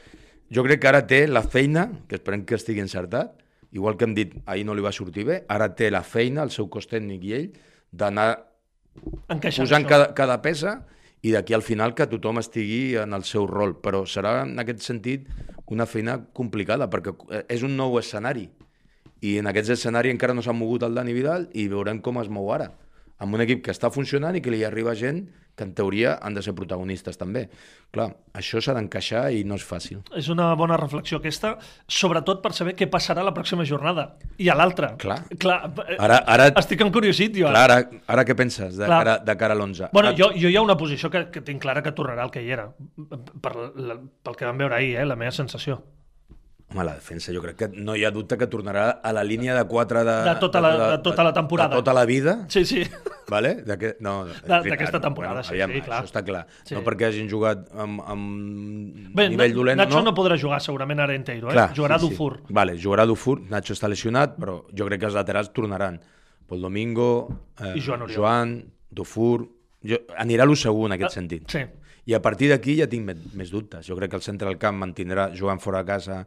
jo 0.52 0.64
crec 0.66 0.82
que 0.82 0.90
ara 0.90 1.04
té 1.06 1.26
la 1.28 1.42
feina, 1.44 1.88
que 2.08 2.18
esperem 2.18 2.44
que 2.48 2.56
estigui 2.58 2.82
encertat, 2.84 3.36
igual 3.76 3.98
que 3.98 4.06
hem 4.08 4.14
dit, 4.16 4.34
ahir 4.46 4.64
no 4.66 4.74
li 4.74 4.84
va 4.84 4.94
sortir 4.94 5.26
bé, 5.28 5.42
ara 5.52 5.68
té 5.76 5.90
la 5.92 6.02
feina, 6.06 6.42
el 6.46 6.52
seu 6.54 6.70
cos 6.72 6.88
tècnic 6.88 7.24
i 7.28 7.34
ell, 7.36 7.48
d'anar 7.92 8.30
posant 8.96 9.42
això. 9.44 9.88
cada, 9.88 10.12
cada 10.16 10.40
peça 10.42 10.78
i 11.22 11.32
d'aquí 11.32 11.54
al 11.56 11.64
final 11.64 11.94
que 11.96 12.06
tothom 12.10 12.40
estigui 12.42 12.96
en 13.00 13.16
el 13.16 13.24
seu 13.24 13.46
rol. 13.50 13.76
Però 13.82 14.04
serà, 14.06 14.42
en 14.44 14.58
aquest 14.62 14.84
sentit, 14.84 15.28
una 15.72 15.86
feina 15.86 16.18
complicada, 16.36 16.90
perquè 16.90 17.14
eh, 17.30 17.44
és 17.56 17.64
un 17.66 17.76
nou 17.76 17.98
escenari. 18.00 18.46
I 19.24 19.38
en 19.40 19.48
aquest 19.50 19.72
escenari 19.74 20.12
encara 20.12 20.34
no 20.36 20.44
s'ha 20.44 20.54
mogut 20.54 20.84
el 20.86 20.94
Dani 20.94 21.14
Vidal 21.16 21.48
i 21.54 21.66
veurem 21.72 22.02
com 22.04 22.20
es 22.22 22.28
mou 22.28 22.52
ara. 22.54 22.70
Amb 23.18 23.34
un 23.34 23.40
equip 23.40 23.62
que 23.64 23.72
està 23.72 23.88
funcionant 23.90 24.36
i 24.36 24.42
que 24.44 24.50
li 24.52 24.62
arriba 24.64 24.92
gent 24.94 25.24
que 25.56 25.64
en 25.64 25.70
teoria 25.72 26.18
han 26.20 26.34
de 26.36 26.42
ser 26.44 26.52
protagonistes 26.52 27.16
també. 27.16 27.46
Clar, 27.90 28.10
això 28.36 28.60
s'ha 28.60 28.74
d'encaixar 28.76 29.30
i 29.32 29.38
no 29.48 29.56
és 29.56 29.64
fàcil. 29.64 30.02
És 30.14 30.28
una 30.28 30.50
bona 30.54 30.76
reflexió 30.76 31.16
aquesta, 31.16 31.54
sobretot 31.88 32.42
per 32.44 32.52
saber 32.52 32.74
què 32.76 32.90
passarà 32.92 33.24
la 33.24 33.32
pròxima 33.32 33.64
jornada. 33.64 34.18
I 34.36 34.50
a 34.52 34.54
l'altra. 34.58 34.90
Clar. 35.00 35.22
Clar. 35.40 35.56
eh, 35.88 35.96
Ara, 35.98 36.18
ara, 36.28 36.50
Estic 36.60 36.84
encuriosit, 36.84 37.32
jo. 37.40 37.48
clar, 37.48 37.64
ara, 37.70 37.78
ara 38.06 38.26
què 38.28 38.36
penses 38.36 38.76
de 38.76 38.84
Clar. 38.84 38.98
cara, 39.00 39.18
de 39.24 39.36
cara 39.40 39.54
a 39.54 39.56
l'11? 39.56 39.88
Bueno, 39.96 40.10
Ara- 40.10 40.18
jo, 40.18 40.28
jo 40.36 40.48
hi 40.52 40.56
ha 40.56 40.60
una 40.60 40.76
posició 40.76 41.08
que, 41.08 41.30
que 41.30 41.40
tinc 41.40 41.62
clara 41.62 41.82
que 41.82 41.92
tornarà 41.96 42.22
al 42.28 42.30
que 42.30 42.42
hi 42.44 42.50
era, 42.52 42.68
per, 43.40 43.56
la, 43.80 43.96
pel 43.96 44.36
que 44.36 44.44
vam 44.44 44.58
veure 44.60 44.76
ahir, 44.76 44.96
eh, 45.00 45.06
la 45.08 45.16
meva 45.16 45.32
sensació. 45.32 45.80
Home, 46.76 46.84
la 46.84 46.94
defensa 46.94 47.32
jo 47.32 47.40
crec 47.40 47.56
que 47.56 47.68
no 47.72 47.94
hi 47.96 48.04
ha 48.04 48.10
dubte 48.12 48.36
que 48.36 48.46
tornarà 48.52 49.00
a 49.02 49.12
la 49.16 49.22
línia 49.24 49.54
de 49.56 49.64
4 49.64 50.04
de... 50.04 50.16
De 50.28 50.34
tota 50.40 50.60
la- 50.60 50.90
de 50.96 50.98
tota 51.02 51.24
la 51.24 51.32
temporada. 51.32 51.70
De 51.70 51.76
tota 51.80 51.94
la 51.96 52.04
vida, 52.04 52.44
Sí, 52.48 52.64
sí. 52.66 52.82
vale? 53.28 53.54
De 53.64 53.78
que, 53.78 53.96
no, 54.00 54.26
és 54.26 54.34
De- 54.42 54.48
veritat. 54.48 54.66
d'aquesta 54.74 55.00
temporada, 55.00 55.42
sí, 55.42 55.54
sí, 55.56 55.80
clar. 55.80 56.02
Això 56.02 56.10
està 56.12 56.22
clar. 56.24 56.46
Sí. 56.64 56.74
No 56.74 56.82
perquè 56.84 57.06
hagin 57.08 57.30
jugat 57.30 57.64
amb, 57.72 58.02
amb 58.04 59.14
Bé, 59.16 59.28
nivell 59.30 59.50
Na- 59.50 59.56
dolent, 59.56 59.78
Nacho 59.80 59.98
no. 60.02 60.10
no. 60.10 60.14
podrà 60.14 60.36
jugar 60.38 60.60
segurament 60.60 61.00
ara 61.00 61.14
Enteiro, 61.16 61.48
eh? 61.48 61.52
Clar, 61.56 61.72
Jugarà 61.74 61.98
sí, 61.98 62.06
sí. 62.06 62.10
Dufour. 62.12 62.40
Vale, 62.50 62.76
jugarà 62.76 63.06
Dufour, 63.06 63.40
Nacho 63.48 63.72
està 63.74 63.88
lesionat, 63.88 64.36
però 64.36 64.60
jo 64.76 64.86
crec 64.86 65.00
que 65.00 65.06
els 65.06 65.14
laterals 65.14 65.52
tornaran. 65.52 66.00
Pol 66.46 66.60
Domingo, 66.60 67.08
eh, 67.60 67.72
I 67.74 67.80
Joan 67.80 68.02
Oriol. 68.02 68.16
Joan, 68.20 68.54
Dufour... 68.90 69.48
Jo, 69.86 69.98
anirà 70.18 70.42
a 70.42 70.46
lo 70.46 70.56
segur 70.58 70.86
en 70.88 70.92
aquest 70.96 71.14
sentit. 71.14 71.50
Sí. 71.50 71.60
I 72.06 72.14
a 72.14 72.20
partir 72.22 72.48
d'aquí 72.50 72.76
ja 72.78 72.86
tinc 72.86 73.04
més, 73.34 73.50
dubtes. 73.50 73.86
Jo 73.86 73.96
crec 73.98 74.10
que 74.10 74.16
el 74.16 74.22
centre 74.22 74.46
del 74.48 74.58
camp 74.58 74.78
mantindrà 74.78 75.28
Joan 75.34 75.58
fora 75.58 75.82
de 75.82 75.86
casa, 75.90 76.20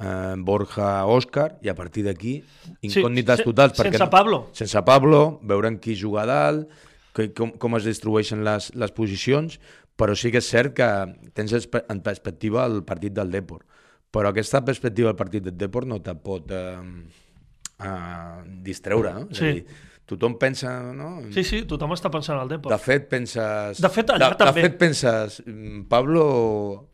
eh, 0.00 0.34
Borja, 0.38 1.04
Òscar, 1.06 1.58
i 1.62 1.68
a 1.68 1.74
partir 1.74 2.04
d'aquí 2.04 2.38
incògnites 2.82 3.38
se- 3.42 3.44
totals. 3.48 3.76
sense 3.76 4.06
Pablo. 4.12 4.48
Sense 4.52 4.82
Pablo, 4.82 5.40
veurem 5.42 5.78
qui 5.78 5.94
juga 5.96 6.22
a 6.22 6.26
dalt, 6.26 6.68
que, 7.16 7.30
com, 7.32 7.52
com 7.56 7.76
es 7.76 7.84
distribueixen 7.88 8.44
les, 8.44 8.74
les 8.76 8.92
posicions, 8.92 9.58
però 9.96 10.12
sí 10.14 10.28
que 10.30 10.38
és 10.44 10.48
cert 10.52 10.74
que 10.76 10.86
tens 11.32 11.54
en 11.88 12.00
perspectiva 12.04 12.66
el 12.68 12.82
partit 12.84 13.14
del 13.16 13.30
Depor. 13.32 13.64
Però 14.12 14.28
aquesta 14.28 14.60
perspectiva 14.64 15.08
del 15.08 15.16
partit 15.16 15.42
del 15.44 15.56
Depor 15.56 15.86
no 15.88 16.02
te 16.04 16.12
pot 16.14 16.50
eh, 16.52 16.76
eh, 17.80 18.42
distreure, 18.62 19.12
no? 19.14 19.26
És 19.30 19.38
Sí. 19.38 19.44
a 19.48 19.52
dir, 19.54 19.66
tothom 20.06 20.36
pensa, 20.38 20.92
no? 20.92 21.22
Sí, 21.32 21.42
sí, 21.44 21.62
tothom 21.64 21.92
està 21.96 22.10
pensant 22.12 22.38
al 22.38 22.48
De 22.48 22.56
Depor. 22.58 22.76
fet, 22.78 23.08
penses... 23.08 23.80
De 23.80 23.88
fet, 23.88 24.10
allà 24.10 24.30
de, 24.30 24.36
també. 24.36 24.62
De 24.62 24.68
fet, 24.68 24.78
penses, 24.78 25.42
mm, 25.46 25.86
Pablo, 25.88 26.88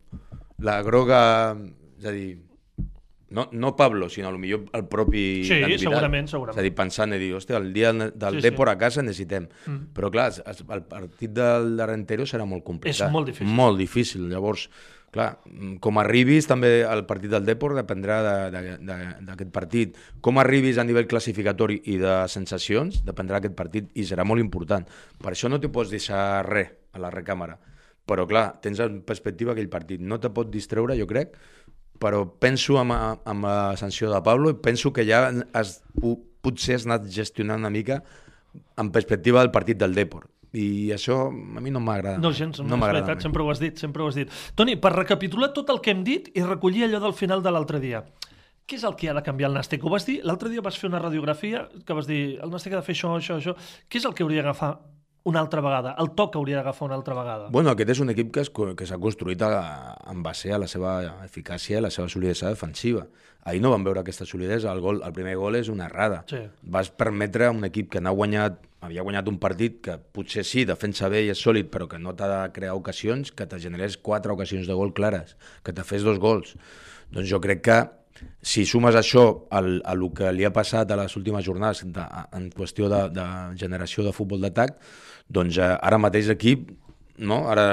la 0.59 0.81
groga... 0.81 1.55
És 1.99 2.05
a 2.05 2.11
dir, 2.11 2.39
no, 3.33 3.49
no 3.51 3.75
Pablo, 3.75 4.07
sinó 4.09 4.31
potser 4.31 4.61
el 4.77 4.85
propi 4.87 5.43
Sí, 5.43 5.59
Dani 5.59 5.73
Vidal. 5.73 5.79
segurament, 5.89 6.27
segurament. 6.29 6.57
És 6.57 6.61
a 6.61 6.63
dir, 6.63 6.73
pensant 6.77 7.13
i 7.13 7.19
dir, 7.19 7.33
hòstia, 7.35 7.57
el 7.57 7.73
dia 7.73 7.91
del 7.93 8.11
Sí, 8.37 8.41
sí. 8.41 8.47
Depor 8.47 8.69
a 8.69 8.77
casa 8.77 9.01
necessitem. 9.03 9.47
Mm. 9.65 9.91
Però 9.93 10.09
clar, 10.13 10.31
el 10.45 10.83
partit 10.83 11.31
del 11.31 11.75
de 11.77 11.85
Rentero 11.89 12.23
serà 12.29 12.45
molt 12.45 12.63
complicat. 12.63 13.07
És 13.07 13.11
molt 13.11 13.27
difícil. 13.27 13.47
Molt 13.53 13.77
difícil. 13.77 14.29
Llavors, 14.29 14.69
clar, 15.13 15.39
com 15.79 15.97
arribis 16.01 16.47
també 16.49 16.81
el 16.83 17.03
partit 17.05 17.29
del 17.29 17.45
Depor 17.45 17.75
dependrà 17.77 18.21
de- 18.23 18.51
de- 18.51 18.77
de- 18.77 19.15
d'aquest 19.27 19.51
partit. 19.51 19.97
Com 20.21 20.39
arribis 20.39 20.77
a 20.77 20.83
nivell 20.83 21.05
classificatori 21.07 21.81
i 21.85 21.97
de 21.97 22.27
sensacions 22.27 23.03
dependrà 23.05 23.39
d'aquest 23.41 23.55
partit 23.55 23.91
i 23.93 24.03
serà 24.03 24.23
molt 24.25 24.41
important. 24.41 24.87
Per 25.21 25.31
això 25.33 25.49
no 25.49 25.59
te 25.59 25.69
pots 25.69 25.89
deixar 25.91 26.45
res 26.47 26.71
a 26.93 26.99
la 26.99 27.09
recàmera. 27.11 27.57
Però 28.05 28.25
clar, 28.27 28.59
tens 28.59 28.81
en 28.83 29.01
perspectiva 29.01 29.53
aquell 29.53 29.69
partit. 29.69 30.01
No 30.01 30.19
te 30.19 30.29
pot 30.29 30.49
distreure, 30.51 30.97
jo 30.99 31.05
crec, 31.07 31.37
però 32.03 32.25
penso 32.27 32.77
amb, 32.81 32.93
amb 33.23 33.47
la 33.47 33.77
sanció 33.79 34.11
de 34.11 34.19
Pablo 34.25 34.51
i 34.51 34.59
penso 34.59 34.91
que 34.93 35.07
ja 35.07 35.25
has, 35.55 35.77
potser 36.43 36.77
has 36.77 36.87
anat 36.89 37.07
gestionant 37.07 37.63
una 37.63 37.71
mica 37.71 38.01
en 38.77 38.91
perspectiva 38.91 39.39
del 39.39 39.53
partit 39.55 39.79
del 39.79 39.95
Depor. 39.95 40.27
I 40.53 40.91
això 40.93 41.31
a 41.31 41.61
mi 41.63 41.71
no 41.73 41.79
m'agrada. 41.81 42.19
No 42.21 42.29
gens, 42.35 42.59
no, 42.61 42.67
no 42.75 42.77
és 42.77 42.91
veritat, 42.91 43.23
sempre 43.25 43.41
ho 43.41 43.49
has 43.49 43.61
dit, 43.61 43.79
sempre 43.81 44.03
ho 44.03 44.11
has 44.11 44.19
dit. 44.19 44.29
Toni, 44.59 44.75
per 44.77 44.91
recapitular 44.93 45.49
tot 45.55 45.71
el 45.73 45.81
que 45.81 45.95
hem 45.95 46.03
dit 46.05 46.29
i 46.37 46.43
recollir 46.45 46.85
allò 46.85 46.99
del 47.07 47.15
final 47.17 47.41
de 47.41 47.53
l'altre 47.55 47.81
dia, 47.81 48.03
què 48.69 48.77
és 48.77 48.85
el 48.87 48.93
que 48.99 49.09
ha 49.09 49.15
de 49.17 49.23
canviar 49.25 49.49
el 49.49 49.57
Nàstic? 49.57 49.81
Ho 49.83 49.91
vas 49.91 50.05
dir, 50.05 50.19
l'altre 50.27 50.51
dia 50.53 50.61
vas 50.63 50.77
fer 50.79 50.91
una 50.91 51.01
radiografia 51.01 51.65
que 51.87 51.97
vas 51.97 52.07
dir, 52.07 52.37
el 52.37 52.53
Nàstic 52.53 52.75
ha 52.75 52.83
de 52.83 52.85
fer 52.85 52.93
això, 52.95 53.15
això, 53.17 53.39
això. 53.41 53.55
Què 53.89 53.99
és 53.99 54.05
el 54.05 54.13
que 54.13 54.27
hauria 54.27 54.43
d'agafar 54.43 54.75
una 55.23 55.39
altra 55.39 55.61
vegada? 55.61 55.95
El 55.99 56.11
toc 56.17 56.33
que 56.33 56.39
hauria 56.39 56.57
d'agafar 56.59 56.87
una 56.89 56.97
altra 56.99 57.15
vegada? 57.15 57.47
Bueno, 57.51 57.71
aquest 57.71 57.93
és 57.95 58.01
un 58.03 58.11
equip 58.11 58.31
que, 58.35 58.43
es, 58.43 58.51
que 58.51 58.87
s'ha 58.87 58.99
construït 58.99 59.41
a, 59.47 59.51
en 60.11 60.23
base 60.23 60.51
a 60.51 60.59
la 60.59 60.67
seva 60.67 60.97
eficàcia 61.23 61.79
i 61.79 61.83
la 61.83 61.91
seva 61.93 62.09
solidesa 62.11 62.51
defensiva. 62.51 63.05
Ahir 63.47 63.63
no 63.63 63.71
vam 63.71 63.83
veure 63.87 64.03
aquesta 64.03 64.27
solidesa. 64.27 64.71
El, 64.71 64.83
gol, 64.83 65.01
el 65.03 65.15
primer 65.15 65.35
gol 65.39 65.55
és 65.59 65.71
una 65.71 65.87
errada. 65.87 66.21
Sí. 66.29 66.43
Vas 66.75 66.91
permetre 66.91 67.47
a 67.47 67.55
un 67.55 67.63
equip 67.67 67.89
que 67.95 68.03
n'ha 68.03 68.11
guanyat, 68.15 68.59
havia 68.83 69.03
guanyat 69.07 69.31
un 69.31 69.39
partit 69.39 69.79
que 69.83 69.97
potser 70.15 70.43
sí, 70.47 70.67
defensa 70.67 71.07
bé 71.11 71.23
i 71.23 71.31
és 71.31 71.39
sòlid, 71.39 71.71
però 71.71 71.87
que 71.91 71.99
no 71.99 72.15
t'ha 72.19 72.29
de 72.31 72.43
crear 72.55 72.75
ocasions, 72.79 73.31
que 73.31 73.47
te 73.47 73.59
generés 73.63 73.97
quatre 73.97 74.35
ocasions 74.35 74.67
de 74.67 74.79
gol 74.79 74.95
clares, 74.95 75.37
que 75.63 75.75
te 75.75 75.87
fes 75.87 76.03
dos 76.03 76.19
gols. 76.19 76.55
Doncs 77.15 77.31
jo 77.31 77.39
crec 77.43 77.63
que 77.63 77.81
si 78.43 78.65
sumes 78.67 78.95
això 78.95 79.23
al, 79.51 79.77
a 79.83 79.95
el 79.95 80.05
que 80.15 80.31
li 80.35 80.45
ha 80.47 80.51
passat 80.53 80.91
a 80.91 80.97
les 80.99 81.15
últimes 81.19 81.45
jornades 81.45 81.83
de, 81.95 82.03
en 82.35 82.49
qüestió 82.53 82.89
de, 82.91 83.07
de 83.15 83.25
generació 83.59 84.05
de 84.05 84.13
futbol 84.15 84.43
d'atac, 84.43 84.77
doncs 85.27 85.57
eh, 85.57 85.75
ara 85.81 86.01
mateix 86.01 86.29
l'equip 86.31 86.71
no? 87.17 87.43
ara 87.49 87.65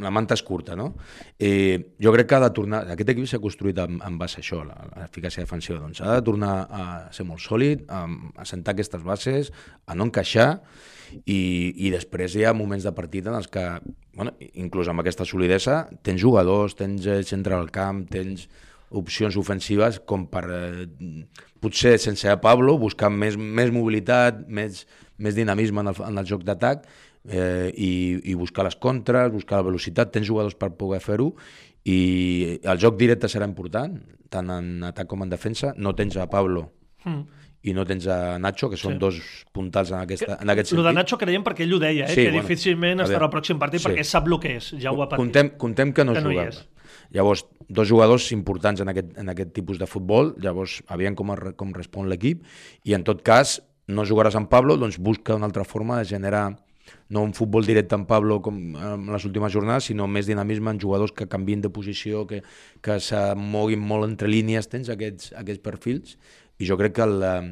la 0.00 0.12
manta 0.14 0.36
és 0.38 0.42
curta 0.46 0.76
no? 0.78 0.92
eh, 1.38 1.96
jo 2.00 2.12
crec 2.14 2.28
que 2.30 2.38
ha 2.38 2.44
de 2.44 2.52
tornar 2.54 2.84
aquest 2.94 3.12
equip 3.14 3.26
s'ha 3.28 3.42
construït 3.42 3.78
en, 3.82 3.98
en 4.06 4.18
base 4.20 4.38
a 4.38 4.44
això 4.44 4.62
l'eficàcia 4.64 5.44
defensiva, 5.44 5.80
doncs 5.82 6.02
ha 6.04 6.16
de 6.18 6.24
tornar 6.26 6.54
a 6.70 6.86
ser 7.14 7.26
molt 7.28 7.42
sòlid, 7.42 7.84
a, 7.90 8.06
a 8.36 8.48
sentar 8.48 8.76
aquestes 8.76 9.04
bases 9.06 9.52
a 9.86 9.98
no 9.98 10.08
encaixar 10.08 10.50
i, 11.26 11.40
i 11.74 11.90
després 11.90 12.36
hi 12.36 12.46
ha 12.46 12.54
moments 12.54 12.86
de 12.86 12.94
partit 12.94 13.26
en 13.26 13.34
els 13.34 13.50
que, 13.50 13.64
bueno, 14.14 14.36
inclús 14.54 14.90
amb 14.90 15.02
aquesta 15.02 15.26
solidesa, 15.26 15.82
tens 16.06 16.22
jugadors, 16.22 16.76
tens 16.78 17.06
eh, 17.10 17.22
centre 17.26 17.56
del 17.56 17.72
camp, 17.74 18.04
tens 18.12 18.46
opcions 18.90 19.36
ofensives 19.38 20.00
com 20.06 20.26
per, 20.30 20.44
eh, 20.50 20.86
potser 21.62 21.96
sense 22.02 22.34
Pablo, 22.42 22.76
buscar 22.78 23.10
més, 23.10 23.36
més 23.36 23.70
mobilitat, 23.74 24.44
més, 24.48 24.84
més 25.20 25.36
dinamisme 25.36 25.84
en 25.84 25.92
el, 25.92 26.00
en 26.08 26.18
el 26.18 26.26
joc 26.28 26.42
d'atac 26.48 26.86
eh, 27.28 27.70
i, 27.76 27.92
i 28.32 28.34
buscar 28.34 28.64
les 28.66 28.76
contres, 28.80 29.30
buscar 29.32 29.60
la 29.60 29.68
velocitat, 29.68 30.10
tens 30.12 30.26
jugadors 30.28 30.56
per 30.58 30.72
poder 30.80 31.00
fer-ho 31.04 31.30
i 31.84 32.58
el 32.62 32.78
joc 32.80 32.98
directe 33.00 33.28
serà 33.32 33.46
important, 33.48 33.94
tant 34.32 34.50
en 34.52 34.82
atac 34.90 35.08
com 35.08 35.22
en 35.24 35.30
defensa. 35.32 35.72
No 35.76 35.94
tens 35.96 36.16
a 36.20 36.28
Pablo 36.30 36.70
Mm. 37.00 37.22
i 37.64 37.72
no 37.72 37.86
tens 37.88 38.04
a 38.12 38.36
Nacho, 38.38 38.68
que 38.68 38.76
són 38.76 38.92
Sí. 38.92 38.98
dos 39.00 39.20
puntals 39.56 39.88
en, 39.90 40.02
aquesta, 40.02 40.36
en 40.42 40.50
aquest 40.52 40.68
sentit. 40.68 40.84
de 40.84 40.92
Nacho 40.92 41.16
creiem 41.16 41.42
perquè 41.42 41.62
ell 41.64 41.72
ho 41.72 41.78
deia, 41.80 42.04
eh? 42.04 42.08
Sí, 42.12 42.24
que 42.26 42.30
bueno, 42.30 42.42
difícilment 42.42 43.00
estarà 43.00 43.24
al 43.24 43.30
pròxim 43.32 43.58
partit 43.58 43.80
sí. 43.80 43.88
perquè 43.88 44.04
sap 44.04 44.26
el 44.28 44.36
que 44.38 44.56
és, 44.58 44.68
ja 44.78 44.92
ho 44.92 45.00
ha 45.00 45.06
patit. 45.08 45.16
Contem, 45.22 45.48
contem 45.56 45.94
que 45.94 46.04
no, 46.04 46.12
Que 46.12 46.20
no 46.20 46.28
jugava. 46.28 46.48
és. 46.52 46.60
Llavors, 47.10 47.46
dos 47.70 47.88
jugadors 47.88 48.30
importants 48.32 48.82
en 48.82 48.88
aquest, 48.92 49.16
en 49.16 49.28
aquest 49.32 49.54
tipus 49.56 49.78
de 49.78 49.86
futbol, 49.86 50.34
llavors, 50.38 50.82
aviam 50.88 51.14
com, 51.16 51.32
com 51.56 51.72
respon 51.72 52.10
l'equip, 52.10 52.44
i 52.84 52.92
en 52.92 53.02
tot 53.02 53.22
cas, 53.22 53.62
no 53.90 54.06
jugaràs 54.08 54.36
amb 54.38 54.50
Pablo, 54.50 54.76
doncs 54.80 54.98
busca 54.98 55.36
una 55.36 55.48
altra 55.50 55.64
forma 55.64 55.98
de 56.00 56.08
generar 56.08 56.48
no 57.10 57.22
un 57.22 57.32
futbol 57.34 57.66
directe 57.66 57.94
amb 57.94 58.06
Pablo 58.08 58.40
com 58.42 58.56
en 58.74 59.08
les 59.12 59.24
últimes 59.26 59.52
jornades, 59.52 59.88
sinó 59.90 60.06
més 60.10 60.28
dinamisme 60.30 60.72
en 60.74 60.80
jugadors 60.82 61.12
que 61.14 61.28
canvien 61.30 61.62
de 61.62 61.70
posició, 61.70 62.24
que, 62.26 62.42
que 62.82 63.00
se 63.02 63.20
moguin 63.36 63.82
molt 63.82 64.08
entre 64.08 64.30
línies, 64.30 64.70
tens 64.70 64.90
aquests, 64.92 65.34
aquests 65.38 65.62
perfils, 65.64 66.16
i 66.58 66.68
jo 66.68 66.78
crec 66.80 66.96
que 66.98 67.06
eh, 67.06 67.42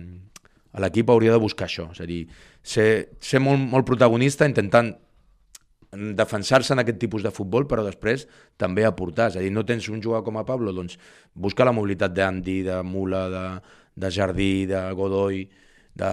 l'equip 0.84 1.10
hauria 1.10 1.34
de 1.34 1.42
buscar 1.42 1.68
això, 1.68 1.88
és 1.94 2.00
a 2.02 2.08
dir, 2.08 2.24
ser, 2.62 2.88
ser 3.20 3.42
molt, 3.42 3.62
molt 3.74 3.86
protagonista 3.88 4.48
intentant 4.48 4.94
defensar-se 5.90 6.74
en 6.74 6.82
aquest 6.82 6.98
tipus 7.00 7.22
de 7.24 7.32
futbol, 7.32 7.64
però 7.64 7.80
després 7.86 8.26
també 8.60 8.84
aportar. 8.84 9.30
És 9.30 9.38
a 9.38 9.44
dir, 9.44 9.52
no 9.54 9.64
tens 9.64 9.86
un 9.88 10.02
jugador 10.04 10.26
com 10.26 10.36
a 10.36 10.44
Pablo, 10.44 10.74
doncs 10.76 10.98
busca 11.32 11.64
la 11.64 11.72
mobilitat 11.72 12.12
d'Andy, 12.12 12.58
de 12.66 12.82
Mula, 12.84 13.22
de, 13.32 13.44
de 13.96 14.10
Jardí, 14.12 14.66
de 14.68 14.82
Godoy, 14.92 15.46
de, 15.98 16.12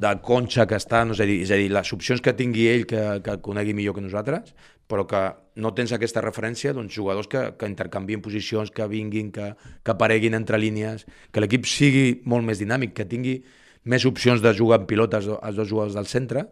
de 0.00 0.14
Concha 0.24 0.66
que 0.66 0.78
està, 0.80 1.04
no? 1.04 1.12
a 1.12 1.28
dir, 1.28 1.42
és 1.44 1.52
a 1.52 1.58
dir, 1.60 1.68
les 1.72 1.92
opcions 1.92 2.22
que 2.24 2.34
tingui 2.36 2.66
ell 2.70 2.86
que, 2.88 3.04
que 3.24 3.36
conegui 3.44 3.74
millor 3.76 3.96
que 3.98 4.04
nosaltres, 4.04 4.54
però 4.88 5.04
que 5.08 5.20
no 5.60 5.74
tens 5.76 5.92
aquesta 5.92 6.22
referència, 6.24 6.72
doncs 6.72 6.96
jugadors 6.96 7.28
que, 7.28 7.42
que 7.60 7.68
intercanvien 7.68 8.24
posicions, 8.24 8.72
que 8.72 8.88
vinguin, 8.88 9.30
que, 9.34 9.52
que 9.84 9.94
apareguin 9.94 10.38
entre 10.38 10.60
línies, 10.60 11.04
que 11.32 11.44
l'equip 11.44 11.68
sigui 11.68 12.22
molt 12.24 12.46
més 12.48 12.62
dinàmic, 12.62 12.94
que 12.96 13.08
tingui 13.08 13.42
més 13.88 14.04
opcions 14.08 14.40
de 14.44 14.52
jugar 14.56 14.80
en 14.80 14.86
pilotes 14.88 15.28
els 15.28 15.58
dos 15.58 15.68
jugadors 15.68 15.96
del 15.96 16.08
centre 16.08 16.46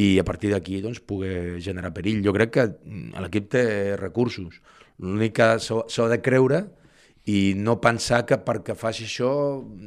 i 0.00 0.14
a 0.18 0.24
partir 0.26 0.50
d'aquí 0.52 0.80
doncs, 0.82 1.02
poder 1.04 1.60
generar 1.62 1.92
perill. 1.94 2.24
Jo 2.24 2.32
crec 2.34 2.54
que 2.56 2.64
mm, 2.72 3.20
l'equip 3.24 3.52
té 3.52 3.66
recursos. 4.00 4.58
L'únic 4.98 5.36
que 5.36 5.50
s'ha 5.60 6.08
de 6.10 6.18
creure 6.24 6.64
i 7.30 7.54
no 7.56 7.78
pensar 7.80 8.24
que 8.28 8.36
perquè 8.44 8.76
faci 8.76 9.06
això 9.06 9.30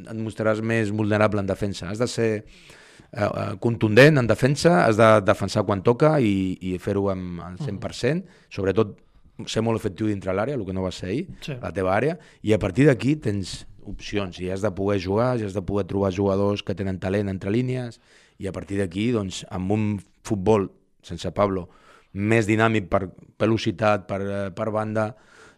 et 0.08 0.17
mostraràs 0.17 0.62
més 0.65 0.89
vulnerable 0.89 1.43
en 1.43 1.50
defensa. 1.50 1.91
Has 1.91 2.02
de 2.02 2.08
ser 2.10 2.30
eh, 2.38 3.21
eh 3.21 3.52
contundent 3.62 4.17
en 4.17 4.28
defensa, 4.28 4.86
has 4.86 4.97
de 4.97 5.10
defensar 5.21 5.63
quan 5.65 5.84
toca 5.86 6.17
i, 6.19 6.58
i 6.62 6.78
fer-ho 6.82 7.10
amb 7.13 7.43
el 7.45 7.60
100%, 7.62 8.26
sobretot 8.50 8.97
ser 9.45 9.62
molt 9.62 9.78
efectiu 9.78 10.10
dintre 10.10 10.34
l'àrea, 10.34 10.58
el 10.58 10.65
que 10.65 10.73
no 10.73 10.82
va 10.82 10.91
ser 10.91 11.12
ahir, 11.12 11.26
sí. 11.45 11.54
la 11.62 11.71
teva 11.73 11.93
àrea, 11.93 12.17
i 12.41 12.56
a 12.56 12.60
partir 12.60 12.88
d'aquí 12.88 13.15
tens 13.21 13.67
opcions. 13.88 14.39
I 14.41 14.50
has 14.52 14.65
de 14.65 14.71
poder 14.73 14.97
jugar, 15.04 15.36
i 15.38 15.45
has 15.45 15.54
de 15.54 15.62
poder 15.62 15.86
trobar 15.88 16.12
jugadors 16.15 16.63
que 16.65 16.76
tenen 16.76 16.97
talent 17.00 17.30
entre 17.30 17.54
línies, 17.54 18.02
i 18.41 18.50
a 18.50 18.54
partir 18.54 18.82
d'aquí, 18.82 19.12
doncs, 19.13 19.43
amb 19.54 19.71
un 19.73 19.86
futbol, 20.26 20.71
sense 21.06 21.30
Pablo, 21.38 21.67
més 22.17 22.50
dinàmic 22.50 22.89
per 22.89 23.08
velocitat, 23.39 24.08
per, 24.10 24.21
eh, 24.21 24.50
per 24.58 24.71
banda, 24.73 25.12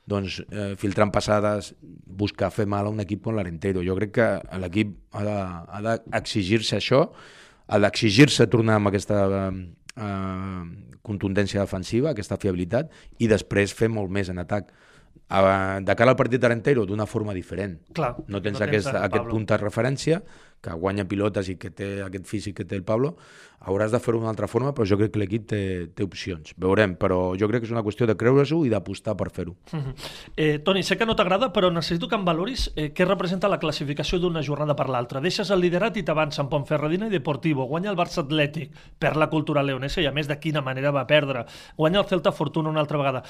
doncs, 0.09 0.39
eh, 0.49 0.73
filtrant 0.79 1.11
passades, 1.13 1.73
buscar 2.19 2.49
fer 2.53 2.65
mal 2.69 2.89
a 2.89 2.93
un 2.93 3.03
equip 3.03 3.23
com 3.25 3.37
l'Arentero. 3.37 3.83
Jo 3.85 3.95
crec 3.99 4.15
que 4.17 4.29
l'equip 4.63 4.95
ha 5.13 5.81
d'exigir-se 5.85 6.77
de, 6.77 6.81
això, 6.81 7.05
ha 7.69 7.79
d'exigir-se 7.79 8.49
tornar 8.49 8.79
amb 8.79 8.91
aquesta 8.91 9.21
eh, 9.49 10.61
contundència 11.05 11.61
defensiva, 11.61 12.13
aquesta 12.13 12.39
fiabilitat, 12.41 12.91
i 13.19 13.29
després 13.31 13.73
fer 13.73 13.91
molt 13.93 14.11
més 14.13 14.31
en 14.33 14.41
atac 14.41 14.73
de 15.29 15.93
cara 15.93 16.13
al 16.13 16.17
partit 16.17 16.41
d'Arentero 16.41 16.87
d'una 16.89 17.05
forma 17.05 17.35
diferent. 17.37 17.75
Clar, 17.93 18.15
no 18.17 18.41
tens, 18.41 18.55
no 18.57 18.59
tens 18.59 18.61
aquest, 18.65 18.89
aquest 18.97 19.27
punt 19.29 19.45
de 19.45 19.57
referència, 19.61 20.23
que 20.61 20.73
guanya 20.75 21.07
pilotes 21.07 21.49
i 21.49 21.55
que 21.59 21.71
té 21.71 22.01
aquest 22.03 22.25
físic 22.27 22.57
que 22.59 22.65
té 22.67 22.75
el 22.75 22.83
Pablo, 22.83 23.15
hauràs 23.59 23.91
de 23.91 23.99
fer-ho 23.99 24.19
d'una 24.19 24.31
altra 24.31 24.47
forma, 24.47 24.71
però 24.75 24.87
jo 24.87 24.97
crec 24.99 25.13
que 25.13 25.21
l'equip 25.21 25.45
té, 25.51 25.61
té 25.95 26.03
opcions. 26.03 26.53
Veurem, 26.59 26.95
però 26.99 27.19
jo 27.39 27.47
crec 27.51 27.63
que 27.63 27.69
és 27.69 27.73
una 27.75 27.83
qüestió 27.83 28.07
de 28.07 28.15
creure-s'ho 28.19 28.61
i 28.67 28.71
d'apostar 28.71 29.15
per 29.19 29.29
fer-ho. 29.35 29.55
Uh 29.71 29.79
-huh. 29.79 29.93
eh, 30.35 30.59
Toni, 30.59 30.83
sé 30.83 30.97
que 30.97 31.05
no 31.05 31.15
t'agrada, 31.15 31.51
però 31.53 31.71
necessito 31.71 32.07
que 32.07 32.15
em 32.15 32.25
valoris 32.25 32.71
eh, 32.75 32.93
què 32.93 33.05
representa 33.05 33.47
la 33.47 33.59
classificació 33.59 34.19
d'una 34.19 34.41
jornada 34.41 34.75
per 34.75 34.89
l'altra. 34.89 35.21
Deixes 35.21 35.49
el 35.49 35.59
liderat 35.61 35.97
i 35.97 36.03
t'avança 36.03 36.41
en 36.41 36.49
Pontferradina 36.49 37.07
i 37.07 37.09
Deportivo. 37.09 37.65
Guanya 37.65 37.89
el 37.89 37.97
Barça 37.97 38.21
Atlètic, 38.21 38.71
per 38.97 39.15
la 39.15 39.29
cultura 39.29 39.63
leonesa 39.63 40.01
i 40.01 40.05
a 40.05 40.11
més 40.11 40.27
de 40.27 40.39
quina 40.39 40.61
manera 40.61 40.91
va 40.91 41.07
perdre. 41.07 41.45
Guanya 41.77 41.99
el 41.99 42.05
Celta 42.05 42.31
Fortuna 42.31 42.69
una 42.69 42.79
altra 42.79 42.97
vegada. 42.97 43.23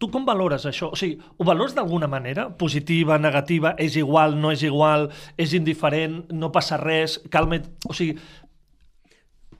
Tu 0.00 0.08
com 0.10 0.24
valores 0.26 0.64
això? 0.66 0.90
O 0.94 0.98
sigui, 0.98 1.18
ho 1.38 1.44
valores 1.46 1.74
d'alguna 1.76 2.08
manera? 2.10 2.48
Positiva, 2.58 3.18
negativa, 3.18 3.74
és 3.78 3.96
igual, 4.00 4.38
no 4.40 4.50
és 4.54 4.64
igual, 4.66 5.10
és 5.36 5.54
indiferent, 5.54 6.24
no 6.32 6.50
passa 6.54 6.78
res, 6.80 7.20
calma... 7.30 7.60
O 7.88 7.96
sigui, 7.96 8.16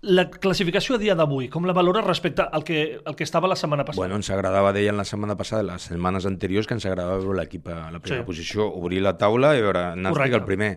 la 0.04 0.26
classificació 0.28 0.96
a 0.96 1.00
dia 1.00 1.14
d'avui, 1.16 1.48
com 1.48 1.64
la 1.64 1.72
valores 1.76 2.04
respecte 2.04 2.44
al 2.44 2.64
que, 2.64 3.00
al 3.04 3.16
que 3.16 3.24
estava 3.24 3.48
la 3.48 3.56
setmana 3.56 3.86
passada? 3.86 4.02
Bueno, 4.02 4.18
ens 4.20 4.28
agradava, 4.30 4.72
deien 4.76 4.98
la 5.00 5.06
setmana 5.08 5.36
passada, 5.36 5.64
les 5.64 5.88
setmanes 5.88 6.26
anteriors, 6.28 6.68
que 6.68 6.76
ens 6.76 6.84
agradava 6.84 7.22
veure 7.22 7.40
l'equip 7.40 7.68
a 7.72 7.90
la 7.90 8.00
primera 8.00 8.22
sí. 8.22 8.28
posició, 8.28 8.68
obrir 8.68 9.00
la 9.04 9.16
taula 9.20 9.54
i 9.56 9.64
veure 9.64 9.86
Nàstic 9.96 10.36
el 10.36 10.44
primer. 10.44 10.72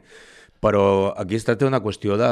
Però 0.64 1.14
aquí 1.20 1.36
es 1.38 1.46
tracta 1.46 1.68
d'una 1.68 1.84
qüestió 1.84 2.16
de, 2.18 2.32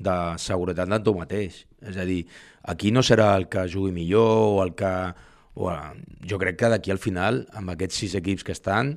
de 0.00 0.16
seguretat 0.40 0.88
de 0.90 1.00
tu 1.04 1.14
mateix. 1.18 1.66
És 1.84 2.00
a 2.00 2.06
dir, 2.08 2.22
aquí 2.64 2.90
no 2.90 3.04
serà 3.04 3.34
el 3.36 3.46
que 3.52 3.68
jugui 3.70 3.92
millor 3.94 4.32
o 4.56 4.62
el 4.64 4.72
que 4.78 4.92
Bueno, 5.58 5.98
jo 6.22 6.38
crec 6.38 6.60
que 6.60 6.70
d'aquí 6.70 6.92
al 6.94 7.02
final, 7.02 7.42
amb 7.58 7.74
aquests 7.74 8.04
sis 8.04 8.12
equips 8.14 8.44
que 8.46 8.54
estan, 8.54 8.92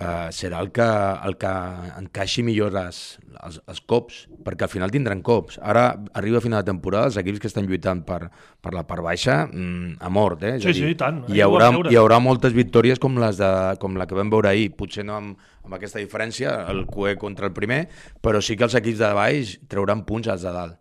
eh, 0.00 0.28
serà 0.34 0.60
el 0.60 0.70
que, 0.74 0.86
el 1.28 1.36
que 1.40 1.52
encaixi 2.00 2.42
millor 2.46 2.74
les, 2.74 2.98
els, 3.46 3.60
els 3.70 3.80
cops, 3.88 4.24
perquè 4.44 4.66
al 4.66 4.72
final 4.72 4.92
tindran 4.92 5.22
cops. 5.26 5.60
Ara 5.62 5.86
arriba 6.18 6.40
a 6.40 6.44
final 6.44 6.64
de 6.64 6.70
temporada, 6.72 7.10
els 7.10 7.18
equips 7.22 7.42
que 7.42 7.50
estan 7.50 7.68
lluitant 7.70 8.02
per, 8.08 8.18
per 8.62 8.74
la 8.74 8.82
part 8.88 9.04
baixa, 9.06 9.44
mm, 9.46 9.96
a 10.02 10.10
mort, 10.12 10.42
eh? 10.42 10.56
És 10.58 10.66
sí, 10.66 10.74
dir, 10.74 10.90
sí, 10.90 10.98
tant. 11.00 11.22
Hi 11.30 11.44
haurà, 11.46 11.70
hi 11.90 12.00
haurà 12.00 12.20
moltes 12.22 12.56
victòries 12.56 13.00
com, 13.02 13.20
les 13.22 13.40
de, 13.40 13.52
com 13.82 13.96
la 14.00 14.08
que 14.10 14.18
vam 14.18 14.32
veure 14.32 14.50
ahir, 14.52 14.72
potser 14.76 15.06
no 15.06 15.16
amb, 15.20 15.48
amb 15.64 15.78
aquesta 15.78 16.02
diferència, 16.02 16.58
el 16.72 16.84
QE 16.90 17.16
contra 17.20 17.48
el 17.48 17.54
primer, 17.56 17.84
però 18.22 18.42
sí 18.42 18.58
que 18.58 18.66
els 18.68 18.76
equips 18.78 19.02
de 19.02 19.14
baix 19.16 19.56
trauran 19.70 20.04
punts 20.08 20.34
als 20.34 20.46
de 20.46 20.54
dalt. 20.54 20.80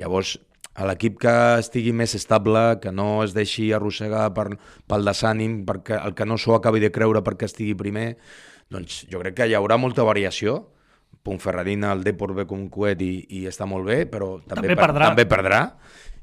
Llavors, 0.00 0.38
a 0.74 0.86
l'equip 0.88 1.20
que 1.22 1.34
estigui 1.60 1.92
més 1.94 2.16
estable, 2.18 2.80
que 2.82 2.90
no 2.92 3.22
es 3.24 3.34
deixi 3.34 3.68
arrossegar 3.72 4.26
per, 4.34 4.48
pel 4.90 5.06
desànim, 5.06 5.60
perquè 5.68 6.00
el 6.00 6.16
que 6.18 6.26
no 6.26 6.38
s'ho 6.40 6.56
acabi 6.56 6.82
de 6.82 6.90
creure 6.94 7.22
perquè 7.26 7.46
estigui 7.46 7.76
primer, 7.78 8.14
doncs 8.74 9.04
jo 9.10 9.20
crec 9.22 9.38
que 9.38 9.48
hi 9.48 9.54
haurà 9.58 9.78
molta 9.78 10.06
variació. 10.06 10.62
Ferradina, 11.40 11.94
el 11.96 12.02
Depor 12.04 12.34
ve 12.36 12.44
com 12.44 12.58
un 12.60 12.68
coet 12.68 13.00
i, 13.00 13.12
i 13.32 13.46
està 13.48 13.64
molt 13.64 13.86
bé, 13.88 14.02
però 14.04 14.34
també, 14.42 14.66
també 14.68 14.74
perdrà. 14.76 15.06
també 15.08 15.24
perdrà. 15.24 15.60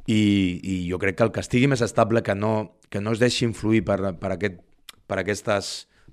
I, 0.06 0.20
I 0.62 0.76
jo 0.92 1.00
crec 1.02 1.18
que 1.18 1.26
el 1.26 1.32
que 1.34 1.42
estigui 1.42 1.70
més 1.72 1.82
estable, 1.82 2.22
que 2.22 2.36
no, 2.36 2.78
que 2.94 3.02
no 3.02 3.16
es 3.16 3.22
deixi 3.22 3.48
influir 3.48 3.82
per, 3.88 3.98
per, 4.20 4.36
aquest, 4.36 4.60
per 5.10 5.18
aquestes 5.22 5.72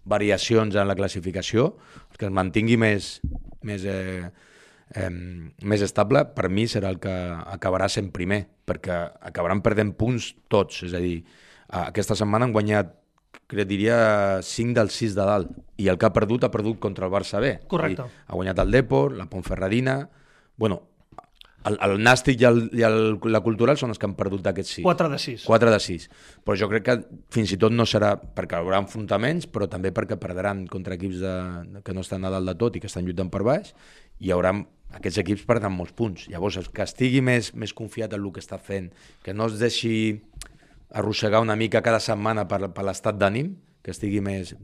variacions 0.09 0.77
en 0.77 0.89
la 0.89 0.97
classificació, 0.97 1.75
que 2.17 2.31
es 2.31 2.33
mantingui 2.33 2.79
més, 2.81 3.19
més 3.67 3.85
eh, 3.85 4.31
eh, 4.95 5.11
més 5.11 5.85
estable, 5.85 6.25
per 6.35 6.49
mi 6.49 6.69
serà 6.71 6.93
el 6.95 7.01
que 7.03 7.13
acabarà 7.57 7.89
sent 7.93 8.13
primer, 8.15 8.45
perquè 8.69 9.03
acabaran 9.31 9.63
perdent 9.65 9.95
punts 9.99 10.33
tots, 10.49 10.83
és 10.89 10.97
a 10.97 11.03
dir, 11.03 11.21
aquesta 11.69 12.17
setmana 12.17 12.49
han 12.49 12.57
guanyat 12.57 12.95
que 13.49 13.65
diria 13.65 14.41
5 14.45 14.77
dels 14.77 15.01
6 15.01 15.17
de 15.17 15.25
dalt 15.25 15.53
i 15.81 15.89
el 15.89 15.97
que 15.97 16.09
ha 16.09 16.13
perdut 16.13 16.45
ha 16.45 16.53
perdut 16.53 16.79
contra 16.81 17.09
el 17.09 17.13
Barça 17.13 17.41
B. 17.41 17.57
Correcte. 17.69 18.05
Dir, 18.05 18.25
ha 18.29 18.37
guanyat 18.37 18.61
el 18.65 18.71
Depor, 18.77 19.17
la 19.17 19.29
Pontferradina... 19.31 20.03
Bueno, 20.59 20.83
el, 21.69 21.77
el 21.83 21.97
Nàstic 22.03 22.41
i, 22.43 22.47
el, 22.49 22.61
i 22.77 22.85
el, 22.87 23.19
la 23.31 23.41
Cultural 23.45 23.79
són 23.79 23.93
els 23.93 24.01
que 24.01 24.07
han 24.09 24.15
perdut 24.19 24.43
d'aquests 24.45 24.79
6. 24.81 24.85
4 24.87 25.11
de 25.13 25.19
6. 25.23 25.47
4 25.49 25.73
de 25.75 25.81
6. 25.85 26.07
Però 26.47 26.57
jo 26.61 26.69
crec 26.71 26.85
que 26.87 26.97
fins 27.35 27.53
i 27.55 27.59
tot 27.61 27.75
no 27.75 27.87
serà 27.89 28.15
perquè 28.19 28.59
hi 28.59 28.65
haurà 28.65 28.81
enfrontaments, 28.83 29.49
però 29.53 29.69
també 29.71 29.93
perquè 29.95 30.19
perdran 30.21 30.67
contra 30.71 30.97
equips 30.99 31.23
de, 31.23 31.35
que 31.85 31.97
no 31.97 32.05
estan 32.07 32.25
a 32.25 32.33
dalt 32.35 32.53
de 32.53 32.57
tot 32.61 32.77
i 32.79 32.83
que 32.83 32.91
estan 32.91 33.07
lluitant 33.07 33.31
per 33.33 33.45
baix, 33.47 33.73
i 33.73 34.08
hi 34.21 34.33
haurà 34.35 34.55
aquests 34.97 35.21
equips 35.23 35.45
perdran 35.49 35.75
molts 35.75 35.95
punts. 35.97 36.27
Llavors, 36.33 36.59
que 36.73 36.85
estigui 36.85 37.21
més, 37.25 37.53
més 37.55 37.75
confiat 37.77 38.15
en 38.15 38.23
el 38.23 38.33
que 38.33 38.43
està 38.43 38.59
fent, 38.59 38.91
que 39.25 39.35
no 39.37 39.49
es 39.51 39.59
deixi 39.61 39.95
arrossegar 40.97 41.43
una 41.45 41.57
mica 41.57 41.83
cada 41.85 42.01
setmana 42.01 42.47
per, 42.49 42.71
per 42.73 42.87
l'estat 42.87 43.19
d'ànim, 43.21 43.53
que 43.85 43.93
estigui 43.93 44.23
més 44.25 44.55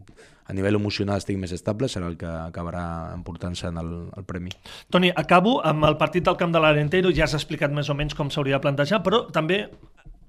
a 0.45 0.53
nivell 0.53 0.77
emocional 0.77 1.21
estigui 1.21 1.39
més 1.41 1.53
estable, 1.57 1.89
serà 1.89 2.09
el 2.11 2.17
que 2.21 2.29
acabarà 2.29 2.85
emportant-se 3.15 3.69
en 3.71 3.81
el, 3.81 3.93
el 4.13 4.27
premi. 4.29 4.53
Toni, 4.93 5.11
acabo 5.17 5.59
amb 5.65 5.87
el 5.89 5.97
partit 6.01 6.27
del 6.27 6.37
camp 6.41 6.53
de 6.53 6.61
l'Arentero, 6.61 7.13
ja 7.17 7.25
has 7.25 7.37
explicat 7.37 7.73
més 7.73 7.89
o 7.89 7.97
menys 7.97 8.17
com 8.17 8.33
s'hauria 8.33 8.59
de 8.59 8.65
plantejar, 8.65 9.01
però 9.05 9.25
també 9.33 9.63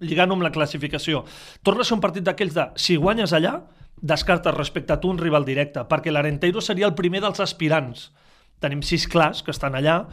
lligant-ho 0.04 0.38
amb 0.38 0.46
la 0.48 0.54
classificació. 0.56 1.24
Torna 1.64 1.84
a 1.84 1.88
ser 1.88 1.98
un 1.98 2.04
partit 2.04 2.24
d'aquells 2.28 2.56
de, 2.56 2.68
si 2.80 2.96
guanyes 3.00 3.36
allà, 3.36 3.58
descartes 3.96 4.56
respecte 4.56 4.96
a 4.96 5.00
tu 5.04 5.12
un 5.12 5.20
rival 5.20 5.48
directe, 5.48 5.84
perquè 5.88 6.12
l'Arenteiro 6.12 6.64
seria 6.64 6.88
el 6.88 6.96
primer 6.96 7.24
dels 7.24 7.44
aspirants 7.44 8.10
tenim 8.64 8.84
sis 8.86 9.08
clars 9.12 9.44
que 9.44 9.54
estan 9.54 9.76
allà 9.76 10.04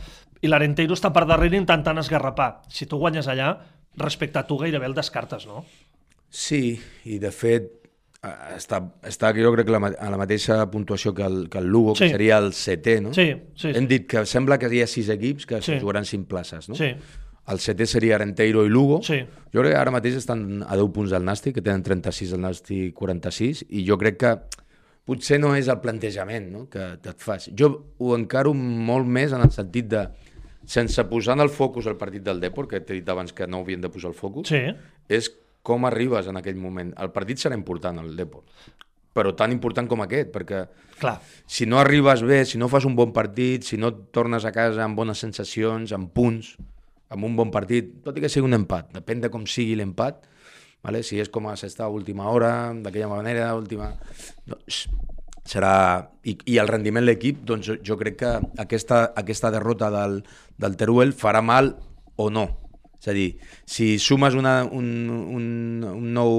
i 0.43 0.51
l'Arenteiro 0.51 0.97
està 0.99 1.13
per 1.15 1.25
darrere 1.29 1.57
intentant 1.59 2.01
esgarrapar. 2.03 2.65
Si 2.69 2.89
tu 2.91 2.99
guanyes 2.99 3.29
allà, 3.31 3.55
respecte 4.01 4.41
a 4.41 4.47
tu 4.49 4.59
gairebé 4.59 4.89
el 4.89 4.97
descartes, 4.97 5.47
no? 5.47 5.65
Sí, 6.33 6.81
i 7.07 7.19
de 7.23 7.31
fet 7.31 7.71
està, 8.23 8.79
està 9.07 9.33
jo 9.35 9.51
crec 9.55 9.67
que 9.67 9.75
la, 9.75 9.91
a 9.99 10.11
la 10.13 10.19
mateixa 10.21 10.61
puntuació 10.71 11.13
que 11.15 11.25
el, 11.27 11.49
que 11.51 11.59
el 11.59 11.67
Lugo, 11.67 11.97
sí. 11.97 12.07
que 12.07 12.17
seria 12.17 12.39
el 12.39 12.53
setè, 12.55 13.01
no? 13.03 13.13
Sí, 13.15 13.33
sí, 13.55 13.67
sí. 13.67 13.75
Hem 13.79 13.89
dit 13.91 14.07
que 14.11 14.25
sembla 14.31 14.59
que 14.63 14.71
hi 14.71 14.83
ha 14.83 14.89
sis 14.91 15.11
equips 15.13 15.47
que 15.47 15.61
sí. 15.63 15.79
jugaran 15.83 16.07
cinc 16.09 16.29
places, 16.31 16.71
no? 16.71 16.79
Sí. 16.79 16.93
El 17.53 17.59
setè 17.59 17.89
seria 17.91 18.15
Arenteiro 18.15 18.63
i 18.63 18.71
Lugo. 18.71 19.01
Sí. 19.03 19.19
Jo 19.53 19.65
crec 19.65 19.75
que 19.75 19.81
ara 19.81 19.95
mateix 19.95 20.21
estan 20.21 20.63
a 20.63 20.79
10 20.79 20.93
punts 20.95 21.11
del 21.11 21.27
Nàstic, 21.27 21.57
que 21.59 21.65
tenen 21.67 21.83
36, 21.83 22.37
el 22.37 22.45
Nàstic 22.45 22.95
46, 22.95 23.65
i 23.75 23.83
jo 23.89 23.99
crec 23.99 24.21
que 24.23 24.37
potser 25.09 25.39
no 25.43 25.55
és 25.59 25.69
el 25.73 25.81
plantejament 25.83 26.51
no? 26.53 26.67
que, 26.71 26.93
que 27.03 27.15
et 27.15 27.23
fas. 27.23 27.49
Jo 27.59 27.73
ho 27.99 28.13
encaro 28.17 28.55
molt 28.55 29.09
més 29.09 29.35
en 29.35 29.43
el 29.43 29.51
sentit 29.55 29.89
de, 29.91 30.07
sense 30.67 31.05
posar 31.05 31.35
en 31.35 31.41
el 31.41 31.51
focus 31.51 31.87
el 31.87 31.97
partit 31.97 32.23
del 32.23 32.41
Depor, 32.41 32.69
que 32.69 32.81
t'he 32.81 33.01
dit 33.01 33.09
abans 33.09 33.33
que 33.33 33.47
no 33.47 33.63
havien 33.63 33.83
de 33.83 33.91
posar 33.91 34.13
el 34.13 34.19
focus, 34.19 34.53
sí. 34.53 34.63
és 35.09 35.31
com 35.63 35.87
arribes 35.87 36.29
en 36.31 36.39
aquell 36.39 36.59
moment. 36.59 36.93
El 37.03 37.13
partit 37.15 37.43
serà 37.43 37.59
important, 37.59 37.99
el 38.03 38.15
Depor, 38.19 38.45
però 39.13 39.35
tan 39.37 39.53
important 39.55 39.89
com 39.91 40.03
aquest, 40.05 40.31
perquè 40.35 40.65
Clar. 41.01 41.19
si 41.47 41.67
no 41.67 41.81
arribes 41.83 42.23
bé, 42.27 42.45
si 42.49 42.59
no 42.59 42.71
fas 42.73 42.87
un 42.89 42.97
bon 42.97 43.13
partit, 43.13 43.67
si 43.67 43.79
no 43.79 43.93
tornes 44.15 44.47
a 44.47 44.53
casa 44.55 44.85
amb 44.85 44.99
bones 44.99 45.23
sensacions, 45.23 45.93
amb 45.93 46.13
punts, 46.15 46.57
amb 47.13 47.27
un 47.29 47.37
bon 47.37 47.51
partit, 47.53 47.99
tot 48.05 48.17
i 48.17 48.25
que 48.25 48.31
sigui 48.33 48.49
un 48.49 48.57
empat, 48.63 48.93
depèn 48.95 49.21
de 49.21 49.31
com 49.33 49.45
sigui 49.47 49.77
l'empat, 49.79 50.23
Vale? 50.83 51.03
Si 51.07 51.21
és 51.23 51.31
com 51.31 51.47
a 51.49 51.57
sexta 51.59 51.89
última 51.89 52.29
hora, 52.31 52.73
d'aquella 52.75 53.11
manera, 53.13 53.53
última... 53.59 53.93
Doncs 54.49 54.87
serà... 55.49 55.75
I, 56.23 56.37
i 56.55 56.59
el 56.63 56.71
rendiment 56.71 57.03
de 57.03 57.13
l'equip, 57.13 57.43
doncs 57.47 57.71
jo 57.83 57.97
crec 57.99 58.21
que 58.21 58.33
aquesta, 58.63 59.05
aquesta 59.19 59.51
derrota 59.55 59.91
del, 59.95 60.21
del 60.59 60.77
Teruel 60.79 61.15
farà 61.19 61.43
mal 61.43 61.75
o 62.17 62.29
no. 62.31 62.47
És 63.03 63.11
a 63.11 63.15
dir, 63.17 63.29
si 63.67 63.97
sumes 63.99 64.37
una, 64.39 64.61
un, 64.71 64.87
un, 65.11 65.47
un 65.89 66.13
nou, 66.15 66.37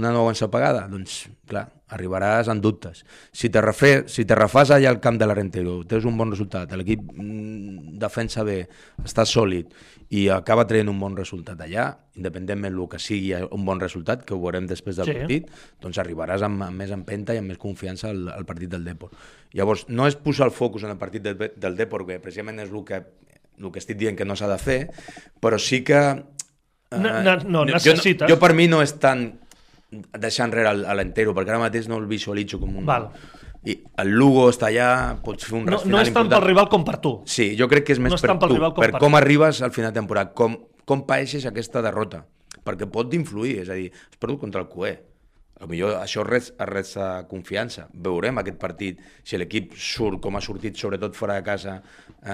una 0.00 0.12
nova 0.14 0.32
ensapagada, 0.32 0.86
doncs, 0.88 1.26
clar, 1.50 1.66
arribaràs 1.92 2.48
en 2.48 2.60
dubtes. 2.64 3.04
Si 3.32 3.50
te, 3.52 3.60
refer, 3.60 4.04
si 4.08 4.24
te 4.24 4.34
refàs 4.34 4.70
allà 4.72 4.88
al 4.88 5.00
camp 5.04 5.18
de 5.20 5.26
l'Arentero, 5.28 5.82
tens 5.88 6.06
un 6.08 6.16
bon 6.16 6.30
resultat, 6.32 6.72
l'equip 6.72 7.02
mm, 7.12 7.98
defensa 8.00 8.42
bé, 8.46 8.62
està 9.04 9.26
sòlid 9.28 9.68
i 10.16 10.28
acaba 10.32 10.64
traient 10.68 10.88
un 10.88 10.98
bon 11.00 11.14
resultat 11.16 11.60
allà, 11.60 11.90
independentment 12.16 12.74
del 12.74 12.88
que 12.88 12.98
sigui 13.02 13.34
un 13.34 13.64
bon 13.66 13.80
resultat, 13.82 14.24
que 14.24 14.34
ho 14.34 14.40
veurem 14.40 14.66
després 14.70 14.96
del 14.96 15.06
Sí. 15.10 15.14
partit, 15.18 15.50
doncs 15.82 15.98
arribaràs 15.98 16.42
amb, 16.46 16.62
amb 16.62 16.76
més 16.80 16.90
empenta 16.94 17.34
i 17.34 17.38
amb 17.42 17.48
més 17.52 17.58
confiança 17.58 18.08
al, 18.10 18.28
al 18.32 18.44
partit 18.48 18.70
del 18.70 18.84
Depor. 18.84 19.10
Llavors, 19.52 19.86
no 19.88 20.06
és 20.08 20.16
posar 20.16 20.46
el 20.48 20.52
focus 20.56 20.84
en 20.84 20.90
el 20.90 20.98
partit 20.98 21.22
del, 21.22 21.36
del 21.56 21.76
Depor, 21.76 22.06
que 22.06 22.20
precisament 22.20 22.60
és 22.64 22.70
el 22.72 22.84
que, 22.84 23.02
el 23.60 23.70
que 23.72 23.78
estic 23.82 23.98
dient 24.00 24.16
que 24.16 24.24
no 24.24 24.36
s'ha 24.36 24.48
de 24.48 24.58
fer, 24.58 24.80
però 25.40 25.58
sí 25.60 25.82
que... 25.84 26.00
eh, 26.00 26.98
No, 26.98 27.10
no, 27.22 27.36
no, 27.44 27.64
jo, 27.66 27.72
necessites. 27.74 28.28
jo 28.30 28.38
per 28.38 28.52
mi 28.54 28.68
no 28.70 28.80
és 28.82 28.92
tant 29.02 29.32
deixar 29.90 30.48
enrere 30.48 30.72
l'entero, 30.96 31.34
perquè 31.36 31.54
ara 31.54 31.62
mateix 31.62 31.88
no 31.90 31.98
el 32.00 32.06
visualitzo 32.10 32.60
com 32.62 32.76
un... 32.80 32.86
Val. 32.88 33.10
I 33.64 33.78
el 34.02 34.10
Lugo 34.12 34.50
està 34.52 34.68
allà, 34.68 35.16
pots 35.24 35.46
fer 35.48 35.56
un 35.56 35.64
No, 35.64 35.78
no 35.88 36.00
és 36.02 36.10
tant 36.12 36.28
pel 36.28 36.42
rival 36.44 36.68
com 36.68 36.82
per 36.84 36.98
tu. 37.00 37.14
Sí, 37.24 37.54
jo 37.56 37.64
crec 37.70 37.86
que 37.88 37.94
és 37.96 38.00
més 38.02 38.12
No 38.12 38.18
és 38.18 38.24
per 38.26 38.36
tu, 38.36 38.58
com 38.58 38.74
per 38.76 38.90
per 38.90 39.00
com 39.00 39.14
tu. 39.14 39.16
arribes 39.16 39.62
al 39.64 39.72
final 39.72 39.94
de 39.94 40.00
temporada, 40.02 40.34
com, 40.36 40.58
com 40.84 41.06
paeixes 41.08 41.46
aquesta 41.48 41.80
derrota, 41.84 42.26
perquè 42.64 42.90
pot 42.92 43.14
influir, 43.16 43.62
és 43.62 43.70
a 43.72 43.78
dir, 43.78 43.88
has 43.88 44.20
perdut 44.20 44.42
contra 44.42 44.60
el 44.60 44.68
Cué, 44.68 44.98
a 45.64 45.70
millor 45.70 45.96
això 45.96 46.22
res, 46.26 46.50
res 46.68 46.92
de 46.98 47.08
confiança. 47.30 47.86
Veurem 48.06 48.40
aquest 48.40 48.58
partit, 48.60 49.00
si 49.24 49.40
l'equip 49.40 49.72
surt 49.80 50.20
com 50.24 50.36
ha 50.36 50.42
sortit, 50.44 50.76
sobretot 50.76 51.16
fora 51.16 51.38
de 51.38 51.46
casa, 51.46 51.78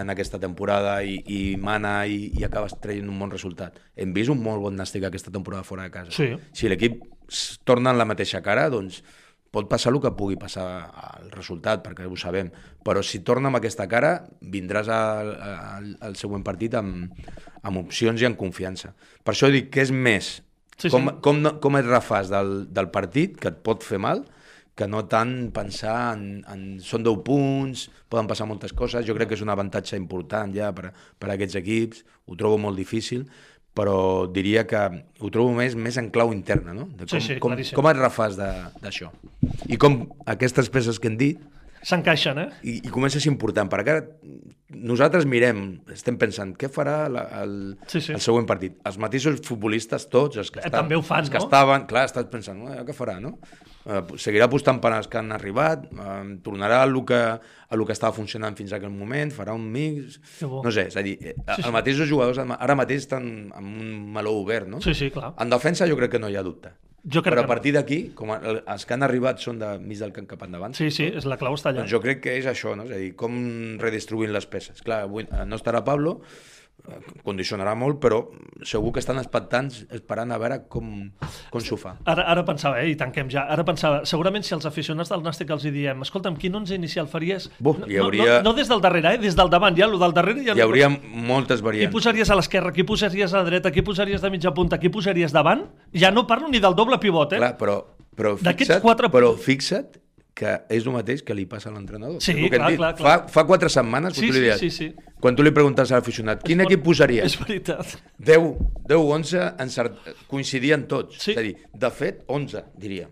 en 0.00 0.10
aquesta 0.10 0.40
temporada 0.42 0.98
i, 1.06 1.20
i 1.30 1.40
mana 1.60 2.00
i, 2.10 2.28
i 2.38 2.44
acabes 2.46 2.74
traient 2.82 3.08
un 3.08 3.22
bon 3.22 3.30
resultat. 3.30 3.78
Hem 3.94 4.14
vist 4.16 4.34
un 4.34 4.42
molt 4.42 4.64
bon 4.66 4.76
nàstic 4.78 5.06
aquesta 5.06 5.32
temporada 5.34 5.66
fora 5.66 5.86
de 5.86 5.94
casa. 5.94 6.14
Sí. 6.16 6.32
Si 6.52 6.70
l'equip 6.70 7.02
torna 7.64 7.94
en 7.94 8.00
la 8.00 8.08
mateixa 8.08 8.42
cara, 8.42 8.68
doncs 8.72 9.00
pot 9.50 9.66
passar 9.70 9.90
el 9.90 9.98
que 10.02 10.12
pugui 10.14 10.36
passar 10.38 10.66
al 10.90 11.30
resultat, 11.34 11.82
perquè 11.86 12.06
ho 12.06 12.18
sabem. 12.18 12.50
Però 12.86 13.02
si 13.02 13.22
torna 13.26 13.50
amb 13.50 13.58
aquesta 13.58 13.86
cara, 13.90 14.16
vindràs 14.40 14.90
al, 14.94 15.34
al, 15.38 15.88
al 16.06 16.18
següent 16.18 16.46
partit 16.46 16.76
amb, 16.78 17.10
amb 17.62 17.82
opcions 17.82 18.22
i 18.22 18.28
amb 18.28 18.38
confiança. 18.38 18.94
Per 19.22 19.34
això 19.34 19.50
dic 19.50 19.70
que 19.74 19.82
és 19.82 19.94
més 19.94 20.38
Sí, 20.80 20.90
com, 20.92 21.08
sí. 21.10 21.16
com, 21.24 21.42
com 21.60 21.76
et 21.80 21.86
refàs 21.88 22.30
del, 22.32 22.64
del 22.72 22.88
partit, 22.94 23.36
que 23.40 23.52
et 23.52 23.58
pot 23.66 23.84
fer 23.84 24.00
mal, 24.00 24.24
que 24.78 24.86
no 24.88 25.02
tant 25.12 25.50
pensar 25.52 26.14
en, 26.14 26.40
en 26.48 26.64
són 26.80 27.04
10 27.04 27.20
punts, 27.26 27.84
poden 28.08 28.28
passar 28.30 28.46
moltes 28.48 28.72
coses, 28.72 29.04
jo 29.04 29.12
crec 29.18 29.28
que 29.28 29.36
és 29.36 29.44
un 29.44 29.52
avantatge 29.52 29.98
important 30.00 30.54
ja 30.56 30.70
per, 30.72 30.94
per 31.20 31.28
a 31.28 31.34
aquests 31.36 31.58
equips, 31.60 32.04
ho 32.30 32.38
trobo 32.40 32.56
molt 32.62 32.80
difícil, 32.80 33.26
però 33.76 34.26
diria 34.32 34.64
que 34.66 34.80
ho 35.20 35.28
trobo 35.30 35.52
més 35.54 35.76
més 35.78 35.98
en 36.00 36.08
clau 36.10 36.32
interna, 36.34 36.72
no? 36.74 36.88
De 36.96 37.04
Sí, 37.06 37.18
com, 37.18 37.20
sí, 37.26 37.36
com, 37.38 37.52
claríssim. 37.52 37.76
com 37.76 37.88
et 37.90 38.00
refàs 38.00 38.38
d'això? 38.40 39.12
I 39.68 39.76
com 39.78 40.00
aquestes 40.26 40.72
peces 40.72 40.98
que 40.98 41.12
hem 41.12 41.18
dit, 41.20 41.44
S'encaixen, 41.82 42.38
eh? 42.38 42.48
i, 42.62 42.76
i 42.86 42.90
comença 42.92 43.16
a 43.16 43.22
ser 43.24 43.30
important, 43.32 43.68
perquè 43.72 43.94
ara 43.94 44.02
nosaltres 44.70 45.24
mirem, 45.26 45.80
estem 45.92 46.16
pensant, 46.20 46.52
què 46.60 46.68
farà 46.70 47.08
la, 47.10 47.22
el, 47.42 47.54
Sí, 47.90 48.00
sí. 48.04 48.12
el 48.14 48.20
següent 48.22 48.46
partit? 48.46 48.76
Els 48.86 48.98
mateixos 49.02 49.40
futbolistes, 49.46 50.04
tots, 50.12 50.36
els 50.38 50.50
que, 50.52 50.60
Eh, 50.60 50.66
estan, 50.68 50.82
també 50.84 50.96
ho 50.98 51.02
fan, 51.02 51.24
els 51.24 51.30
que 51.32 51.38
no? 51.40 51.44
estaven, 51.48 51.86
clar, 51.90 52.04
estàs 52.06 52.28
pensant, 52.30 52.60
"Eh, 52.68 52.84
què 52.84 52.94
farà, 52.94 53.18
no? 53.20 53.38
Eh, 53.86 54.02
seguirà 54.20 54.44
apostant 54.44 54.78
per 54.80 54.92
als 54.92 55.08
que 55.08 55.18
han 55.18 55.32
arribat, 55.32 55.86
eh, 55.90 56.36
tornarà 56.44 56.82
a 56.82 56.86
lo, 56.86 57.04
que, 57.04 57.14
a 57.16 57.76
lo 57.76 57.86
que 57.86 57.92
estava 57.92 58.12
funcionant 58.12 58.54
fins 58.56 58.72
a 58.72 58.76
aquell 58.76 58.90
moment, 58.92 59.32
farà 59.32 59.54
un 59.54 59.64
mix... 59.72 60.20
No 60.42 60.70
sé, 60.70 60.86
és 60.88 60.96
a 60.96 61.02
dir, 61.02 61.16
eh, 61.22 61.34
Sí, 61.34 61.54
sí. 61.56 61.62
els 61.64 61.72
mateixos 61.72 62.08
jugadors 62.08 62.38
ara 62.38 62.74
mateix 62.76 62.98
estan 63.06 63.50
amb 63.54 63.80
un 63.80 64.12
meló 64.12 64.32
obert, 64.38 64.68
no? 64.68 64.80
Sí, 64.82 64.92
sí, 64.94 65.10
clar. 65.10 65.32
En 65.40 65.48
defensa 65.50 65.88
jo 65.88 65.96
crec 65.96 66.10
que 66.12 66.18
no 66.18 66.28
hi 66.28 66.36
ha 66.36 66.42
dubte. 66.42 66.70
Jo 67.04 67.22
crec 67.22 67.32
Però 67.34 67.44
a 67.44 67.46
partir 67.48 67.72
d'aquí, 67.72 68.12
com 68.14 68.30
el- 68.34 68.62
els 68.66 68.84
que 68.84 68.92
han 68.94 69.02
arribat 69.02 69.38
són 69.40 69.58
de 69.58 69.78
mig 69.78 69.98
del 69.98 70.12
camp 70.12 70.26
cap 70.28 70.42
endavant, 70.42 70.74
Sí, 70.76 70.90
sí, 70.90 71.04
és 71.06 71.24
la 71.24 71.38
clau 71.38 71.54
està 71.54 71.70
allà. 71.70 71.76
doncs 71.80 71.90
jo 71.90 72.00
crec 72.00 72.20
que 72.20 72.36
és 72.36 72.44
això, 72.46 72.76
no? 72.76 72.84
és 72.84 72.90
a 72.90 72.96
dir, 72.96 73.14
com 73.16 73.78
redistribuint 73.78 74.32
les 74.32 74.44
peces. 74.46 74.82
Clar, 74.82 75.02
avui 75.04 75.26
no 75.46 75.56
estarà 75.56 75.82
Pablo, 75.82 76.20
condicionarà 77.24 77.74
molt, 77.78 77.98
però 78.02 78.20
segur 78.66 78.92
que 78.94 79.00
estan 79.02 79.18
expectants 79.20 79.84
esperant 79.94 80.32
a 80.32 80.38
veure 80.40 80.58
com, 80.68 81.10
com 81.50 81.60
s'ho 81.64 81.76
fa. 81.80 81.96
Ara, 82.08 82.24
ara 82.32 82.44
pensava, 82.48 82.80
eh, 82.82 82.90
i 82.92 82.96
tanquem 82.98 83.28
ja, 83.32 83.46
ara 83.52 83.64
pensava, 83.64 84.02
segurament 84.08 84.44
si 84.46 84.54
els 84.56 84.66
aficionats 84.68 85.10
del 85.12 85.22
Nàstic 85.24 85.50
els 85.54 85.64
hi 85.68 85.72
diem, 85.74 86.02
escolta'm, 86.06 86.36
quin 86.40 86.54
11 86.60 86.74
inicial 86.74 87.08
faries? 87.08 87.50
Buf, 87.58 87.78
no, 87.82 87.86
hi 87.90 87.98
hauria- 88.00 88.40
no, 88.42 88.50
no, 88.50 88.54
des 88.56 88.68
del 88.68 88.80
darrere, 88.80 89.14
eh, 89.14 89.18
des 89.18 89.36
del 89.36 89.50
davant, 89.50 89.76
ja, 89.76 89.86
el 89.86 89.98
del 89.98 90.12
darrere 90.16 90.44
ja 90.44 90.52
Hi 90.54 90.58
no 90.58 90.64
hauria 90.64 90.88
pots- 90.90 91.04
moltes 91.30 91.60
Qui 91.60 91.64
variants. 91.66 91.92
posaries 91.92 92.30
a 92.30 92.34
l'esquerra, 92.36 92.72
qui 92.72 92.84
posaries 92.84 93.32
a 93.34 93.38
la 93.38 93.44
dreta, 93.44 93.70
qui 93.70 93.82
posaries 93.82 94.20
de 94.20 94.30
mitja 94.30 94.52
punta, 94.54 94.78
qui 94.78 94.88
posaries 94.88 95.32
davant? 95.32 95.66
Ja 95.92 96.10
no 96.10 96.26
parlo 96.26 96.48
ni 96.48 96.60
del 96.60 96.74
doble 96.74 96.98
pivot, 96.98 97.32
eh? 97.34 97.36
Clar, 97.36 97.56
però, 97.58 97.84
però, 98.16 98.36
fixa't, 98.36 98.80
quatre- 98.82 99.08
però 99.10 99.34
fixa't 99.36 99.98
que 100.40 100.54
és 100.72 100.86
el 100.88 100.94
mateix 100.94 101.20
que 101.26 101.34
li 101.36 101.44
passa 101.44 101.68
a 101.68 101.74
l'entrenador. 101.74 102.16
Sí, 102.24 102.32
clar, 102.48 102.70
clar, 102.78 102.94
clar. 102.96 103.18
Fa, 103.26 103.28
fa 103.28 103.42
quatre 103.44 103.68
setmanes 103.72 104.16
Sí, 104.16 104.30
sí, 104.32 104.46
sí, 104.56 104.70
sí. 104.72 104.86
quan 105.20 105.36
tu 105.36 105.44
li 105.44 105.52
preguntes 105.52 105.90
a 105.92 105.98
l'aficionat, 105.98 106.40
quin 106.46 106.62
equip 106.64 106.80
posaries? 106.86 107.26
És 107.28 107.36
veritat. 107.42 107.96
10, 108.16 108.46
10 108.88 108.96
11 109.20 109.42
encert... 109.66 109.98
coincidien 110.30 110.86
tots. 110.88 111.18
Sí. 111.20 111.34
És 111.34 111.40
a 111.42 111.44
dir, 111.44 111.56
de 111.84 111.90
fet, 111.92 112.22
11, 112.32 112.64
diríem. 112.80 113.10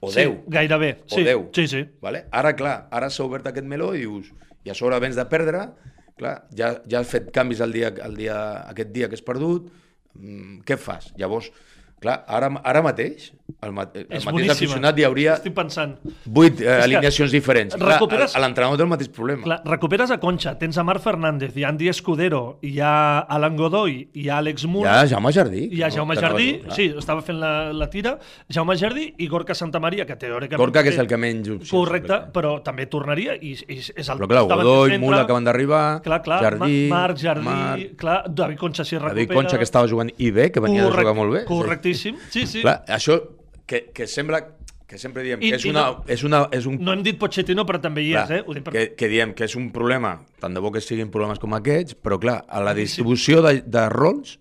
O 0.00 0.12
Sí, 0.14 0.22
10. 0.22 0.36
gairebé. 0.48 0.92
O 1.10 1.16
Sí, 1.16 1.24
10. 1.26 1.48
sí, 1.58 1.66
sí. 1.74 1.82
Vale? 2.00 2.22
Ara, 2.30 2.54
clar, 2.56 2.76
ara 2.90 3.10
s'ha 3.10 3.26
obert 3.26 3.50
aquest 3.50 3.66
meló 3.66 3.90
i 3.98 4.04
dius, 4.06 4.30
i 4.64 4.70
a 4.70 4.74
sobre 4.78 5.00
vens 5.02 5.18
de 5.18 5.26
perdre, 5.28 5.66
clar, 6.20 6.36
ja, 6.56 6.70
ja 6.88 7.00
has 7.02 7.10
fet 7.10 7.32
canvis 7.34 7.60
el 7.66 7.74
dia, 7.74 7.90
el 8.06 8.14
dia, 8.16 8.38
aquest 8.70 8.94
dia 8.94 9.08
que 9.10 9.18
has 9.18 9.26
perdut, 9.26 9.66
mm, 10.14 10.62
què 10.68 10.78
fas? 10.80 11.10
Llavors, 11.20 11.50
clar, 12.00 12.20
ara, 12.28 12.48
ara 12.64 12.80
mateix, 12.86 13.32
el, 13.62 13.72
ma 13.72 13.82
el 13.94 14.06
És 14.08 14.24
mateix 14.24 14.32
boníssima. 14.32 14.52
aficionat 14.52 14.98
hi 14.98 15.04
hauria 15.04 15.34
Estic 15.34 15.54
pensant. 15.54 15.96
8 16.32 16.46
eh, 16.46 16.64
que 16.64 16.68
alineacions 16.84 17.32
diferents. 17.32 17.74
Clar, 17.76 17.98
recuperes- 17.98 18.34
a- 18.36 18.40
l'entrenador 18.40 18.76
té 18.78 18.82
el 18.82 18.88
mateix 18.88 19.08
problema. 19.08 19.42
Clar, 19.44 19.60
recuperes 19.64 20.10
a 20.10 20.18
Concha, 20.20 20.56
tens 20.58 20.78
a 20.78 20.84
Marc 20.84 21.02
Fernández, 21.02 21.56
hi 21.56 21.64
ha 21.64 21.68
Andy 21.68 21.88
Escudero, 21.88 22.58
hi 22.62 22.78
ha 22.80 23.18
Alan 23.20 23.56
Godoy, 23.56 24.08
hi 24.14 24.28
ha 24.28 24.38
Àlex 24.40 24.64
Hi 24.64 24.68
Mura, 24.68 25.00
ha 25.00 25.06
Jaume 25.08 25.32
Jardí. 25.32 25.68
hi 25.72 25.82
ha 25.82 25.88
que 25.90 25.96
no- 25.96 26.02
Jaume 26.02 26.14
que 26.14 26.20
no 26.22 26.28
Jardí, 26.28 26.48
jugar. 26.60 26.76
sí, 26.76 26.94
estava 26.98 27.22
fent 27.22 27.38
la, 27.40 27.72
la 27.72 27.90
tira, 27.90 28.18
Jaume 28.48 28.76
Jardí 28.76 29.14
i 29.18 29.26
Gorka 29.28 29.54
Santamaria, 29.54 30.06
que 30.06 30.16
teòricament... 30.16 30.58
Gorka, 30.60 30.82
que 30.82 30.90
és 30.90 30.98
el 30.98 31.06
que 31.06 31.16
menys 31.16 31.48
opcions. 31.48 31.70
Correcte, 31.70 32.20
però 32.32 32.62
també 32.62 32.86
tornaria 32.86 33.34
i, 33.40 33.52
i 33.68 33.78
és 33.78 34.08
el 34.08 34.18
Però 34.18 34.28
clar, 34.28 34.44
Godoy, 34.44 34.90
centre. 34.90 35.06
Mula 35.06 35.22
acaben 35.22 35.44
d'arribar, 35.44 36.00
Clar, 36.02 36.22
clar, 36.22 36.40
Jardí, 36.42 36.88
Ma- 36.90 36.96
Marc 37.00 37.18
Jardí, 37.18 37.44
Marc, 37.44 37.96
clar, 37.96 38.22
David 38.28 38.58
Concha 38.58 38.84
si 38.84 38.96
recupera. 38.96 39.14
David 39.14 39.32
Concha, 39.34 39.56
que 39.58 39.64
estava 39.64 39.88
jugant 39.88 40.10
i 40.18 40.30
bé, 40.30 40.50
que 40.52 40.60
venia 40.60 40.84
de 40.84 40.90
jugar 40.90 41.14
molt 41.14 41.32
bé. 41.32 41.44
Correctíssim, 41.44 42.16
sí, 42.30 42.46
sí. 42.46 42.60
Clar, 42.62 42.84
això 42.88 43.18
que, 43.70 43.84
que 43.94 44.06
sembla 44.10 44.40
que 44.90 44.98
sempre 44.98 45.22
diem 45.22 45.38
I- 45.38 45.52
que 45.52 45.58
és, 45.60 45.64
una, 45.70 45.82
no- 45.86 46.04
és, 46.10 46.22
una, 46.26 46.40
és 46.56 46.64
un 46.66 46.80
No 46.82 46.92
hem 46.96 47.04
dit 47.06 47.18
Pochettino, 47.20 47.62
però 47.68 47.78
també 47.80 48.02
hi 48.02 48.08
és, 48.16 48.24
Clar, 48.26 48.38
eh? 48.40 48.44
Ho 48.46 48.54
dic 48.56 48.64
per... 48.66 48.72
que, 48.74 48.82
que 48.98 49.08
diem 49.12 49.34
que 49.38 49.46
és 49.46 49.54
un 49.54 49.68
problema, 49.70 50.16
tant 50.42 50.56
de 50.56 50.62
bo 50.64 50.72
que 50.74 50.82
siguin 50.82 51.12
problemes 51.14 51.38
com 51.38 51.54
aquests, 51.54 51.94
però 52.02 52.18
clar, 52.18 52.40
a 52.48 52.58
la 52.66 52.74
distribució 52.74 53.38
de, 53.46 53.60
de 53.62 53.84
rols 53.94 54.38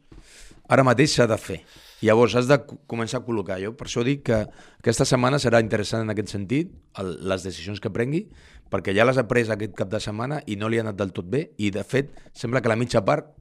ara 0.69 0.83
mateix 0.87 1.13
s'ha 1.19 1.27
de 1.29 1.37
fer. 1.37 1.59
Llavors 2.01 2.33
has 2.39 2.47
de 2.47 2.55
co- 2.65 2.77
començar 2.87 3.19
a 3.19 3.25
col·locar. 3.27 3.57
Jo 3.61 3.73
per 3.77 3.85
això 3.89 4.01
dic 4.07 4.23
que 4.29 4.39
aquesta 4.79 5.05
setmana 5.05 5.37
serà 5.37 5.59
interessant 5.61 6.01
en 6.05 6.13
aquest 6.15 6.29
sentit, 6.33 6.71
el, 6.97 7.09
les 7.29 7.43
decisions 7.45 7.81
que 7.83 7.91
prengui, 7.93 8.23
perquè 8.71 8.93
ja 8.95 9.05
les 9.05 9.17
ha 9.19 9.27
pres 9.27 9.49
aquest 9.53 9.73
cap 9.77 9.89
de 9.91 9.99
setmana 10.01 10.41
i 10.47 10.55
no 10.55 10.69
li 10.71 10.79
ha 10.79 10.85
anat 10.87 10.95
del 10.97 11.11
tot 11.13 11.27
bé, 11.29 11.49
i 11.57 11.69
de 11.75 11.83
fet 11.83 12.09
sembla 12.33 12.61
que 12.63 12.69
la 12.71 12.77
mitja 12.79 13.03
part 13.05 13.35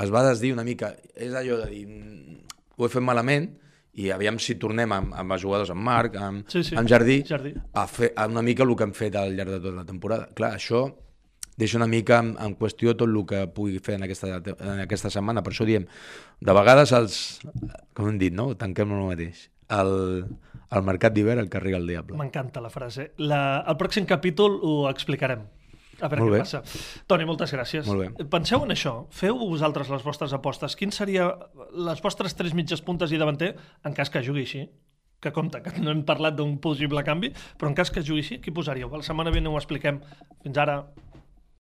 es 0.00 0.10
va 0.12 0.24
desdir 0.28 0.52
una 0.52 0.64
mica. 0.64 0.92
És 1.14 1.32
allò 1.32 1.56
de 1.64 1.70
dir, 1.70 1.86
"Mm, 1.86 2.40
ho 2.76 2.84
he 2.86 2.88
fet 2.92 3.02
malament, 3.02 3.48
i 3.94 4.10
aviam 4.14 4.38
si 4.38 4.54
tornem 4.54 4.92
amb, 4.92 5.14
amb 5.18 5.32
els 5.34 5.42
jugadors, 5.42 5.70
amb 5.74 5.82
Marc, 5.82 6.16
amb, 6.16 6.44
Sí, 6.48 6.62
sí. 6.64 6.76
amb 6.78 6.88
Jardí, 6.88 7.22
Jardí. 7.26 7.54
a 7.74 7.86
fer 7.90 8.12
a 8.16 8.26
una 8.30 8.42
mica 8.42 8.62
el 8.62 8.74
que 8.76 8.84
hem 8.84 8.92
fet 8.94 9.16
al 9.16 9.34
llarg 9.36 9.50
de 9.50 9.60
tota 9.60 9.76
la 9.76 9.84
temporada. 9.84 10.28
Clar, 10.34 10.52
això 10.56 10.84
deixa 11.60 11.76
una 11.76 11.86
mica 11.90 12.20
en, 12.22 12.36
en 12.40 12.54
qüestió 12.56 12.94
tot 12.96 13.08
el 13.08 13.24
que 13.26 13.46
pugui 13.52 13.78
fer 13.84 13.96
en 13.98 14.04
aquesta, 14.06 14.38
en 14.38 14.80
aquesta 14.86 15.10
setmana. 15.10 15.42
Per 15.42 15.52
això 15.52 15.66
diem, 15.68 15.84
de 16.40 16.52
vegades 16.56 16.92
els... 16.96 17.40
Com 17.94 18.08
hem 18.08 18.18
dit, 18.18 18.32
no? 18.32 18.54
Tanquem 18.56 18.94
el 18.96 19.04
mateix. 19.10 19.48
El, 19.70 19.90
el 20.70 20.82
mercat 20.86 21.12
d'hivern 21.14 21.38
el 21.42 21.50
carrega 21.50 21.76
el 21.78 21.86
diable. 21.86 22.16
M'encanta 22.18 22.62
la 22.64 22.70
frase. 22.70 23.10
La, 23.18 23.60
el 23.68 23.76
pròxim 23.76 24.06
capítol 24.08 24.56
ho 24.62 24.88
explicarem. 24.88 25.44
A 26.00 26.08
veure 26.08 26.22
Molt 26.24 26.32
què 26.32 26.36
bé. 26.38 26.44
passa. 26.44 26.62
Toni, 27.06 27.26
moltes 27.28 27.52
gràcies. 27.52 27.86
Molt 27.86 28.00
bé. 28.18 28.26
Penseu 28.32 28.62
en 28.64 28.70
això. 28.74 28.94
Feu 29.10 29.36
vosaltres 29.38 29.90
les 29.92 30.02
vostres 30.06 30.32
apostes. 30.32 30.76
Quin 30.76 30.92
seria 30.92 31.30
les 31.76 32.00
vostres 32.02 32.34
tres 32.34 32.54
mitges 32.56 32.80
puntes 32.80 33.12
i 33.12 33.18
davanter 33.20 33.54
en 33.84 33.94
cas 33.94 34.10
que 34.10 34.22
jugui 34.24 34.46
així? 34.48 34.64
Que 35.20 35.32
compte, 35.36 35.60
que 35.60 35.74
no 35.84 35.90
hem 35.92 36.02
parlat 36.08 36.34
d'un 36.38 36.54
possible 36.64 37.02
canvi, 37.04 37.28
però 37.60 37.68
en 37.68 37.74
cas 37.76 37.90
que 37.92 38.00
jugui 38.00 38.22
així, 38.24 38.38
qui 38.40 38.50
posaríeu? 38.56 38.88
La 38.96 39.02
setmana 39.04 39.30
vinent 39.30 39.52
ho 39.52 39.58
expliquem. 39.60 40.00
Fins 40.42 40.56
ara. 40.62 40.78